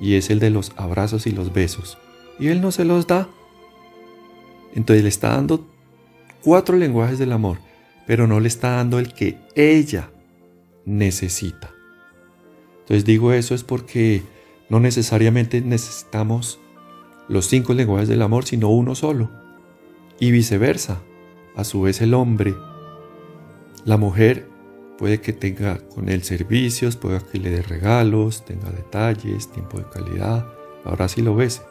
y 0.00 0.14
es 0.14 0.30
el 0.30 0.38
de 0.38 0.50
los 0.50 0.72
abrazos 0.76 1.26
y 1.26 1.30
los 1.30 1.52
besos. 1.52 1.98
Y 2.38 2.48
él 2.48 2.60
no 2.60 2.72
se 2.72 2.84
los 2.84 3.06
da. 3.06 3.28
Entonces 4.74 5.02
le 5.02 5.08
está 5.08 5.30
dando 5.30 5.66
cuatro 6.42 6.76
lenguajes 6.76 7.18
del 7.18 7.32
amor, 7.32 7.58
pero 8.06 8.26
no 8.26 8.40
le 8.40 8.48
está 8.48 8.70
dando 8.70 8.98
el 8.98 9.12
que 9.12 9.38
ella 9.54 10.10
necesita. 10.84 11.70
Entonces 12.80 13.04
digo 13.04 13.32
eso 13.32 13.54
es 13.54 13.62
porque 13.62 14.22
no 14.68 14.80
necesariamente 14.80 15.60
necesitamos 15.60 16.58
los 17.28 17.46
cinco 17.46 17.74
lenguajes 17.74 18.08
del 18.08 18.22
amor, 18.22 18.44
sino 18.44 18.68
uno 18.68 18.94
solo. 18.94 19.30
Y 20.18 20.30
viceversa. 20.30 21.00
A 21.54 21.64
su 21.64 21.82
vez 21.82 22.00
el 22.00 22.14
hombre, 22.14 22.54
la 23.84 23.98
mujer 23.98 24.48
Puede 25.02 25.20
que 25.20 25.32
tenga 25.32 25.78
con 25.78 26.08
él 26.08 26.22
servicios, 26.22 26.94
puede 26.94 27.18
que 27.24 27.40
le 27.40 27.50
dé 27.50 27.62
regalos, 27.62 28.44
tenga 28.44 28.70
detalles, 28.70 29.50
tiempo 29.50 29.78
de 29.78 29.84
calidad, 29.86 30.46
ahora 30.84 31.08
sí 31.08 31.22
lo 31.22 31.34
ves. 31.34 31.62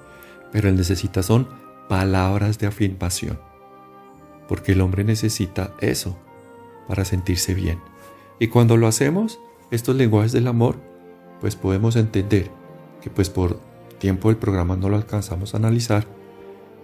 Pero 0.52 0.68
él 0.68 0.76
necesita 0.76 1.24
son 1.24 1.48
palabras 1.88 2.60
de 2.60 2.68
afirmación. 2.68 3.40
Porque 4.50 4.74
el 4.74 4.82
hombre 4.82 5.06
necesita 5.06 5.74
eso 5.80 6.18
para 6.90 7.06
sentirse 7.06 7.54
bien. 7.54 7.80
Y 8.38 8.48
cuando 8.48 8.76
lo 8.76 8.86
hacemos, 8.86 9.40
estos 9.72 9.96
lenguajes 9.96 10.34
del 10.34 10.48
amor, 10.48 10.76
pues 11.40 11.56
podemos 11.56 11.96
entender 11.96 12.52
que 13.02 13.10
pues 13.10 13.30
por 13.30 13.62
tiempo 13.98 14.28
del 14.28 14.40
programa 14.40 14.76
no 14.76 14.90
lo 14.90 14.98
alcanzamos 14.98 15.54
a 15.54 15.58
analizar, 15.58 16.06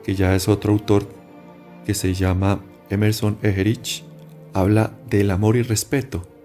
que 0.01 0.15
ya 0.15 0.33
es 0.33 0.47
otro 0.47 0.71
autor 0.71 1.10
que 1.86 1.93
se 1.93 2.13
llama 2.13 2.62
Emerson 2.89 3.38
Egerich, 3.41 4.05
habla 4.53 4.93
del 5.10 5.29
amor 5.31 5.57
y 5.57 5.62
respeto 5.62 6.37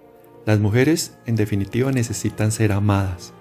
las 0.45 0.59
mujeres, 0.59 1.17
en 1.25 1.35
definitiva, 1.35 1.91
necesitan 1.91 2.51
ser 2.51 2.71
amadas 2.71 3.33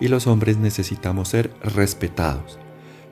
y 0.00 0.08
los 0.08 0.26
hombres 0.26 0.58
necesitamos 0.58 1.28
ser 1.28 1.50
respetados. 1.62 2.58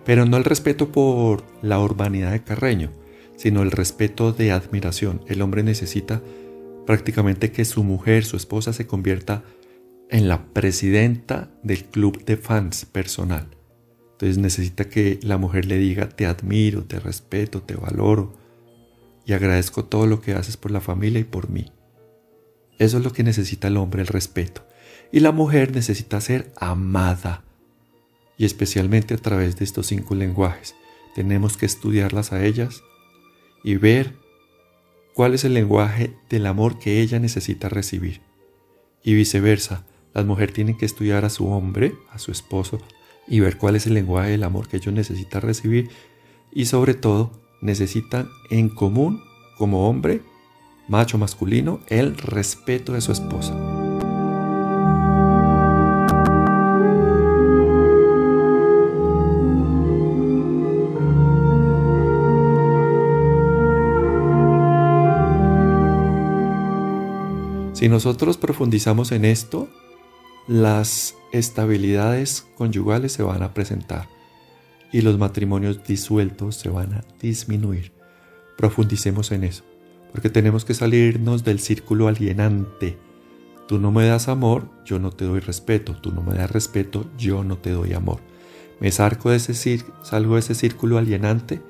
Pero 0.05 0.27
no 0.27 0.37
el 0.37 0.45
respeto 0.45 0.93
por 0.93 1.45
la 1.63 1.81
urbanidad 1.81 2.33
de 2.33 2.45
Carreño, 2.45 2.93
sino 3.37 3.63
el 3.63 3.71
respeto 3.71 4.33
de 4.33 4.53
admiración. 4.53 5.23
El 5.27 5.43
hombre 5.43 5.63
necesita 5.63 6.23
prácticamente 6.87 7.51
que 7.51 7.65
su 7.65 7.83
mujer, 7.83 8.25
su 8.25 8.37
esposa, 8.37 8.73
se 8.73 8.87
convierta 8.87 9.43
en 10.11 10.29
la 10.29 10.45
presidenta 10.53 11.51
del 11.63 11.85
club 11.87 12.25
de 12.25 12.37
fans 12.37 12.85
personal. 12.85 13.49
Entonces 14.13 14.39
necesita 14.39 14.89
que 14.89 15.19
la 15.23 15.39
mujer 15.39 15.65
le 15.65 15.79
diga, 15.79 16.09
te 16.09 16.27
admiro, 16.27 16.85
te 16.85 17.01
respeto, 17.01 17.63
te 17.63 17.75
valoro 17.75 18.35
y 19.27 19.33
agradezco 19.33 19.87
todo 19.87 20.07
lo 20.07 20.21
que 20.21 20.35
haces 20.35 20.57
por 20.57 20.71
la 20.71 20.81
familia 20.81 21.21
y 21.21 21.25
por 21.25 21.51
mí. 21.51 21.73
Eso 22.79 22.99
es 22.99 23.05
lo 23.05 23.13
que 23.13 23.23
necesita 23.23 23.69
el 23.69 23.77
hombre, 23.77 24.03
el 24.03 24.09
respeto. 24.09 24.67
Y 25.13 25.21
la 25.21 25.33
mujer 25.33 25.73
necesita 25.73 26.21
ser 26.21 26.53
amada. 26.57 27.45
Y 28.37 28.45
especialmente 28.45 29.15
a 29.15 29.19
través 29.19 29.57
de 29.57 29.65
estos 29.65 29.87
cinco 29.87 30.15
lenguajes. 30.15 30.75
Tenemos 31.15 31.57
que 31.57 31.67
estudiarlas 31.67 32.33
a 32.33 32.45
ellas 32.45 32.83
y 33.63 33.77
ver 33.77 34.15
cuál 35.15 35.35
es 35.35 35.45
el 35.45 35.55
lenguaje 35.55 36.17
del 36.29 36.47
amor 36.47 36.79
que 36.79 37.01
ella 37.01 37.21
necesita 37.21 37.69
recibir. 37.69 38.21
Y 39.05 39.15
viceversa, 39.15 39.85
las 40.13 40.27
mujeres 40.27 40.55
tienen 40.55 40.77
que 40.77 40.87
estudiar 40.87 41.25
a 41.25 41.31
su 41.31 41.49
hombre, 41.49 41.95
a 42.11 42.19
su 42.19 42.33
esposo, 42.33 42.81
y 43.29 43.41
ver 43.41 43.57
cuál 43.57 43.77
es 43.77 43.87
el 43.87 43.95
lenguaje 43.95 44.31
del 44.31 44.43
amor 44.43 44.69
que 44.69 44.79
ellos 44.79 44.93
necesitan 44.93 45.43
recibir. 45.43 45.91
Y 46.53 46.67
sobre 46.67 46.95
todo, 46.95 47.31
necesitan 47.61 48.29
en 48.51 48.69
común, 48.69 49.23
como 49.57 49.89
hombre, 49.89 50.23
macho 50.89 51.19
masculino, 51.19 51.81
el 51.89 52.17
respeto 52.17 52.93
de 52.93 53.01
su 53.01 53.13
esposa. 53.13 53.55
Si 67.85 67.89
nosotros 67.91 68.39
profundizamos 68.39 69.13
en 69.13 69.27
esto, 69.27 69.69
las 70.47 71.17
estabilidades 71.33 72.47
conyugales 72.57 73.13
se 73.13 73.23
van 73.23 73.43
a 73.43 73.53
presentar 73.53 74.09
y 74.93 75.03
los 75.03 75.19
matrimonios 75.19 75.85
disueltos 75.85 76.57
se 76.57 76.69
van 76.69 76.95
a 76.95 77.05
disminuir. 77.21 77.93
Profundicemos 78.57 79.33
en 79.33 79.45
eso 79.45 79.65
porque 80.15 80.31
tenemos 80.31 80.65
que 80.65 80.75
salirnos 80.75 81.43
del 81.43 81.59
círculo 81.59 82.07
alienante. 82.07 82.97
Tú 83.67 83.81
no 83.81 83.91
me 83.91 84.07
das 84.07 84.29
amor, 84.29 84.71
yo 84.85 85.01
no 85.01 85.11
te 85.11 85.25
doy 85.25 85.41
respeto. 85.41 85.97
Tú 86.01 86.13
no 86.13 86.23
me 86.23 86.37
das 86.37 86.53
respeto, 86.53 87.05
yo 87.19 87.43
no 87.43 87.59
te 87.59 87.71
doy 87.71 87.95
amor. 87.95 88.21
Me 88.79 88.93
salgo 88.93 89.31
de 89.31 89.39
ese, 89.39 90.55
círculo 90.55 90.99
alienante 90.99 91.61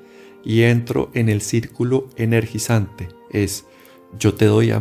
y 0.43 0.61
entro 0.61 1.09
en 1.15 1.29
el 1.29 1.41
círculo 1.41 2.07
energizante. 2.17 3.09
Es, 3.31 3.65
yo 4.19 4.35
te 4.35 4.45
doy 4.45 4.71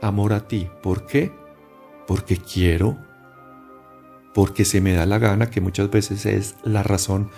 amor 0.00 0.32
a 0.32 0.48
ti. 0.48 0.68
¿Por 0.82 1.04
qué? 1.04 1.30
Porque 2.06 2.38
quiero, 2.38 2.96
porque 4.32 4.64
se 4.64 4.80
me 4.80 4.94
da 4.94 5.04
la 5.04 5.18
gana, 5.18 5.50
que 5.50 5.60
muchas 5.60 5.90
veces 5.90 6.24
es 6.24 6.54
la 6.64 6.82
razón 6.82 7.30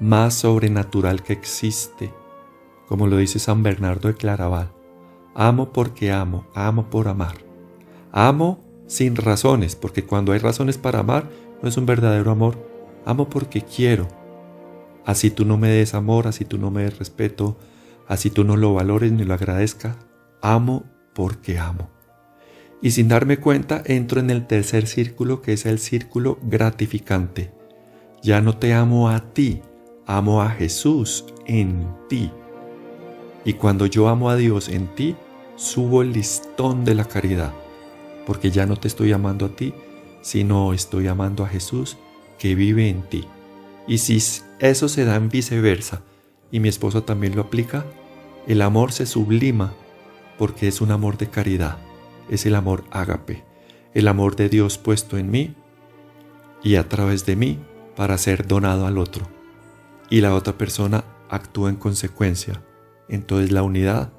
más 0.00 0.32
sobrenatural 0.32 1.22
que 1.22 1.34
existe, 1.34 2.14
como 2.86 3.06
lo 3.08 3.18
dice 3.18 3.38
San 3.38 3.62
Bernardo 3.62 4.08
de 4.08 4.14
Claraval. 4.14 4.77
Amo 5.38 5.72
porque 5.72 6.12
amo, 6.12 6.46
amo 6.54 6.90
por 6.90 7.08
amar. 7.08 7.36
Amo 8.12 8.62
sin 8.86 9.16
razones, 9.16 9.74
porque 9.74 10.04
cuando 10.04 10.32
hay 10.32 10.38
razones 10.38 10.76
para 10.76 10.98
amar, 10.98 11.30
no 11.62 11.68
es 11.70 11.76
un 11.78 11.86
verdadero 11.86 12.30
amor. 12.30 12.58
Amo 13.06 13.30
porque 13.30 13.62
quiero. 13.62 14.08
Así 15.06 15.30
tú 15.30 15.46
no 15.46 15.56
me 15.56 15.70
des 15.70 15.94
amor, 15.94 16.26
así 16.26 16.44
tú 16.44 16.58
no 16.58 16.70
me 16.70 16.82
des 16.82 16.98
respeto, 16.98 17.56
así 18.06 18.28
tú 18.28 18.44
no 18.44 18.56
lo 18.56 18.74
valores 18.74 19.12
ni 19.12 19.24
lo 19.24 19.32
agradezcas. 19.32 19.96
Amo 20.42 20.84
porque 21.14 21.58
amo 21.58 21.88
y 22.80 22.92
sin 22.92 23.08
darme 23.08 23.38
cuenta 23.38 23.82
entro 23.84 24.20
en 24.20 24.30
el 24.30 24.46
tercer 24.46 24.86
círculo 24.86 25.42
que 25.42 25.52
es 25.52 25.66
el 25.66 25.78
círculo 25.78 26.38
gratificante. 26.42 27.52
Ya 28.22 28.40
no 28.40 28.56
te 28.56 28.74
amo 28.74 29.08
a 29.08 29.32
ti, 29.32 29.62
amo 30.06 30.42
a 30.42 30.50
Jesús 30.50 31.24
en 31.46 31.88
ti. 32.08 32.30
Y 33.44 33.54
cuando 33.54 33.86
yo 33.86 34.08
amo 34.08 34.30
a 34.30 34.36
Dios 34.36 34.68
en 34.68 34.88
ti, 34.94 35.16
subo 35.58 36.00
el 36.00 36.14
listón 36.14 36.86
de 36.86 36.94
la 36.94 37.04
caridad, 37.04 37.52
porque 38.26 38.50
ya 38.50 38.64
no 38.64 38.76
te 38.76 38.88
estoy 38.88 39.12
amando 39.12 39.44
a 39.44 39.50
ti, 39.50 39.74
sino 40.22 40.72
estoy 40.72 41.08
amando 41.08 41.44
a 41.44 41.48
Jesús 41.48 41.98
que 42.38 42.54
vive 42.54 42.88
en 42.88 43.02
ti. 43.02 43.26
Y 43.86 43.98
si 43.98 44.22
eso 44.58 44.88
se 44.88 45.04
da 45.04 45.16
en 45.16 45.28
viceversa, 45.28 46.00
y 46.50 46.60
mi 46.60 46.70
esposo 46.70 47.02
también 47.02 47.36
lo 47.36 47.42
aplica, 47.42 47.84
el 48.46 48.62
amor 48.62 48.92
se 48.92 49.04
sublima 49.04 49.74
porque 50.38 50.68
es 50.68 50.80
un 50.80 50.92
amor 50.92 51.18
de 51.18 51.28
caridad 51.28 51.76
es 52.28 52.46
el 52.46 52.54
amor 52.54 52.84
ágape, 52.90 53.44
el 53.94 54.08
amor 54.08 54.36
de 54.36 54.48
Dios 54.48 54.78
puesto 54.78 55.18
en 55.18 55.30
mí 55.30 55.54
y 56.62 56.76
a 56.76 56.88
través 56.88 57.26
de 57.26 57.36
mí 57.36 57.58
para 57.96 58.18
ser 58.18 58.46
donado 58.46 58.86
al 58.86 58.98
otro. 58.98 59.26
Y 60.10 60.20
la 60.20 60.34
otra 60.34 60.56
persona 60.56 61.04
actúa 61.28 61.70
en 61.70 61.76
consecuencia. 61.76 62.62
Entonces 63.08 63.52
la 63.52 63.62
unidad 63.62 64.12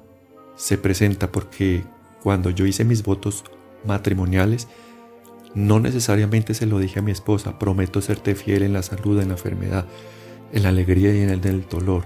se 0.60 0.76
presenta 0.76 1.32
porque 1.32 1.84
cuando 2.22 2.50
yo 2.50 2.66
hice 2.66 2.84
mis 2.84 3.02
votos 3.02 3.44
matrimoniales, 3.86 4.68
no 5.54 5.80
necesariamente 5.80 6.52
se 6.52 6.66
lo 6.66 6.78
dije 6.78 6.98
a 6.98 7.02
mi 7.02 7.12
esposa, 7.12 7.58
prometo 7.58 8.02
serte 8.02 8.34
fiel 8.34 8.62
en 8.62 8.74
la 8.74 8.82
salud, 8.82 9.18
en 9.20 9.28
la 9.28 9.34
enfermedad, 9.34 9.86
en 10.52 10.62
la 10.62 10.68
alegría 10.68 11.14
y 11.14 11.22
en 11.22 11.30
el 11.30 11.40
del 11.40 11.66
dolor, 11.66 12.04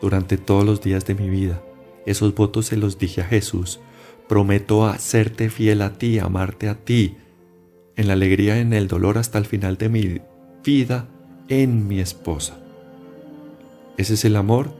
durante 0.00 0.38
todos 0.38 0.64
los 0.64 0.80
días 0.80 1.04
de 1.04 1.16
mi 1.16 1.28
vida. 1.28 1.62
Esos 2.06 2.34
votos 2.34 2.64
se 2.64 2.78
los 2.78 2.98
dije 2.98 3.20
a 3.20 3.24
Jesús 3.24 3.80
Prometo 4.26 4.86
hacerte 4.86 5.50
fiel 5.50 5.82
a 5.82 5.98
ti, 5.98 6.18
amarte 6.18 6.68
a 6.68 6.74
ti, 6.74 7.16
en 7.94 8.08
la 8.08 8.14
alegría 8.14 8.56
y 8.56 8.60
en 8.60 8.72
el 8.72 8.88
dolor 8.88 9.18
hasta 9.18 9.38
el 9.38 9.44
final 9.44 9.76
de 9.76 9.88
mi 9.90 10.20
vida 10.64 11.08
en 11.48 11.86
mi 11.86 12.00
esposa. 12.00 12.58
Ese 13.98 14.14
es 14.14 14.24
el 14.24 14.34
amor 14.34 14.74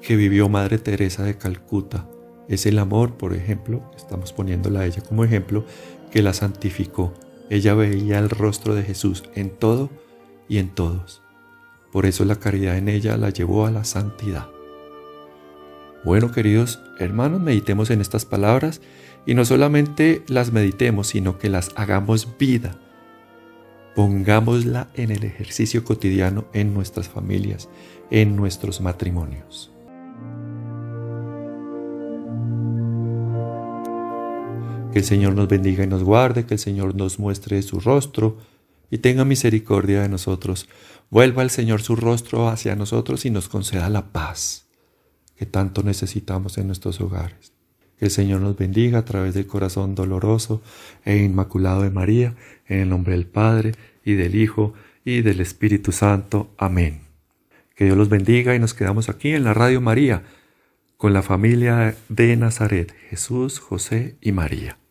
que 0.00 0.16
vivió 0.16 0.48
Madre 0.48 0.78
Teresa 0.78 1.22
de 1.22 1.36
Calcuta. 1.38 2.08
Es 2.52 2.66
el 2.66 2.78
amor, 2.78 3.14
por 3.14 3.32
ejemplo, 3.32 3.82
estamos 3.96 4.34
poniéndola 4.34 4.80
a 4.80 4.86
ella 4.86 5.00
como 5.00 5.24
ejemplo, 5.24 5.64
que 6.10 6.20
la 6.20 6.34
santificó. 6.34 7.14
Ella 7.48 7.72
veía 7.72 8.18
el 8.18 8.28
rostro 8.28 8.74
de 8.74 8.82
Jesús 8.82 9.24
en 9.34 9.48
todo 9.48 9.88
y 10.50 10.58
en 10.58 10.68
todos. 10.68 11.22
Por 11.90 12.04
eso 12.04 12.26
la 12.26 12.36
caridad 12.36 12.76
en 12.76 12.90
ella 12.90 13.16
la 13.16 13.30
llevó 13.30 13.64
a 13.64 13.70
la 13.70 13.84
santidad. 13.84 14.50
Bueno, 16.04 16.30
queridos 16.30 16.78
hermanos, 16.98 17.40
meditemos 17.40 17.88
en 17.88 18.02
estas 18.02 18.26
palabras 18.26 18.82
y 19.24 19.32
no 19.32 19.46
solamente 19.46 20.22
las 20.28 20.52
meditemos, 20.52 21.06
sino 21.06 21.38
que 21.38 21.48
las 21.48 21.70
hagamos 21.74 22.36
vida. 22.38 22.78
Pongámosla 23.94 24.90
en 24.92 25.10
el 25.10 25.24
ejercicio 25.24 25.84
cotidiano 25.84 26.44
en 26.52 26.74
nuestras 26.74 27.08
familias, 27.08 27.70
en 28.10 28.36
nuestros 28.36 28.82
matrimonios. 28.82 29.72
Que 34.92 34.98
el 34.98 35.04
Señor 35.04 35.34
nos 35.34 35.48
bendiga 35.48 35.84
y 35.84 35.86
nos 35.86 36.04
guarde, 36.04 36.44
que 36.44 36.54
el 36.54 36.60
Señor 36.60 36.94
nos 36.94 37.18
muestre 37.18 37.62
su 37.62 37.80
rostro 37.80 38.38
y 38.90 38.98
tenga 38.98 39.24
misericordia 39.24 40.02
de 40.02 40.08
nosotros. 40.10 40.68
Vuelva 41.08 41.42
el 41.42 41.50
Señor 41.50 41.80
su 41.80 41.96
rostro 41.96 42.48
hacia 42.48 42.76
nosotros 42.76 43.24
y 43.24 43.30
nos 43.30 43.48
conceda 43.48 43.88
la 43.88 44.12
paz 44.12 44.62
que 45.42 45.46
tanto 45.46 45.82
necesitamos 45.82 46.58
en 46.58 46.66
nuestros 46.66 47.00
hogares. 47.00 47.52
Que 47.98 48.04
el 48.04 48.10
Señor 48.10 48.42
nos 48.42 48.56
bendiga 48.56 48.98
a 48.98 49.04
través 49.04 49.34
del 49.34 49.46
corazón 49.46 49.94
doloroso 49.94 50.62
e 51.04 51.16
inmaculado 51.16 51.82
de 51.82 51.90
María, 51.90 52.36
en 52.68 52.80
el 52.80 52.88
nombre 52.88 53.14
del 53.14 53.26
Padre, 53.26 53.72
y 54.04 54.12
del 54.14 54.34
Hijo, 54.34 54.74
y 55.04 55.22
del 55.22 55.40
Espíritu 55.40 55.90
Santo. 55.90 56.54
Amén. 56.58 57.00
Que 57.74 57.86
Dios 57.86 57.96
los 57.96 58.08
bendiga 58.08 58.54
y 58.54 58.58
nos 58.58 58.74
quedamos 58.74 59.08
aquí 59.08 59.32
en 59.32 59.44
la 59.44 59.54
Radio 59.54 59.80
María, 59.80 60.22
con 60.96 61.12
la 61.12 61.22
familia 61.22 61.96
de 62.08 62.36
Nazaret, 62.36 62.94
Jesús, 63.08 63.58
José 63.58 64.16
y 64.20 64.32
María. 64.32 64.81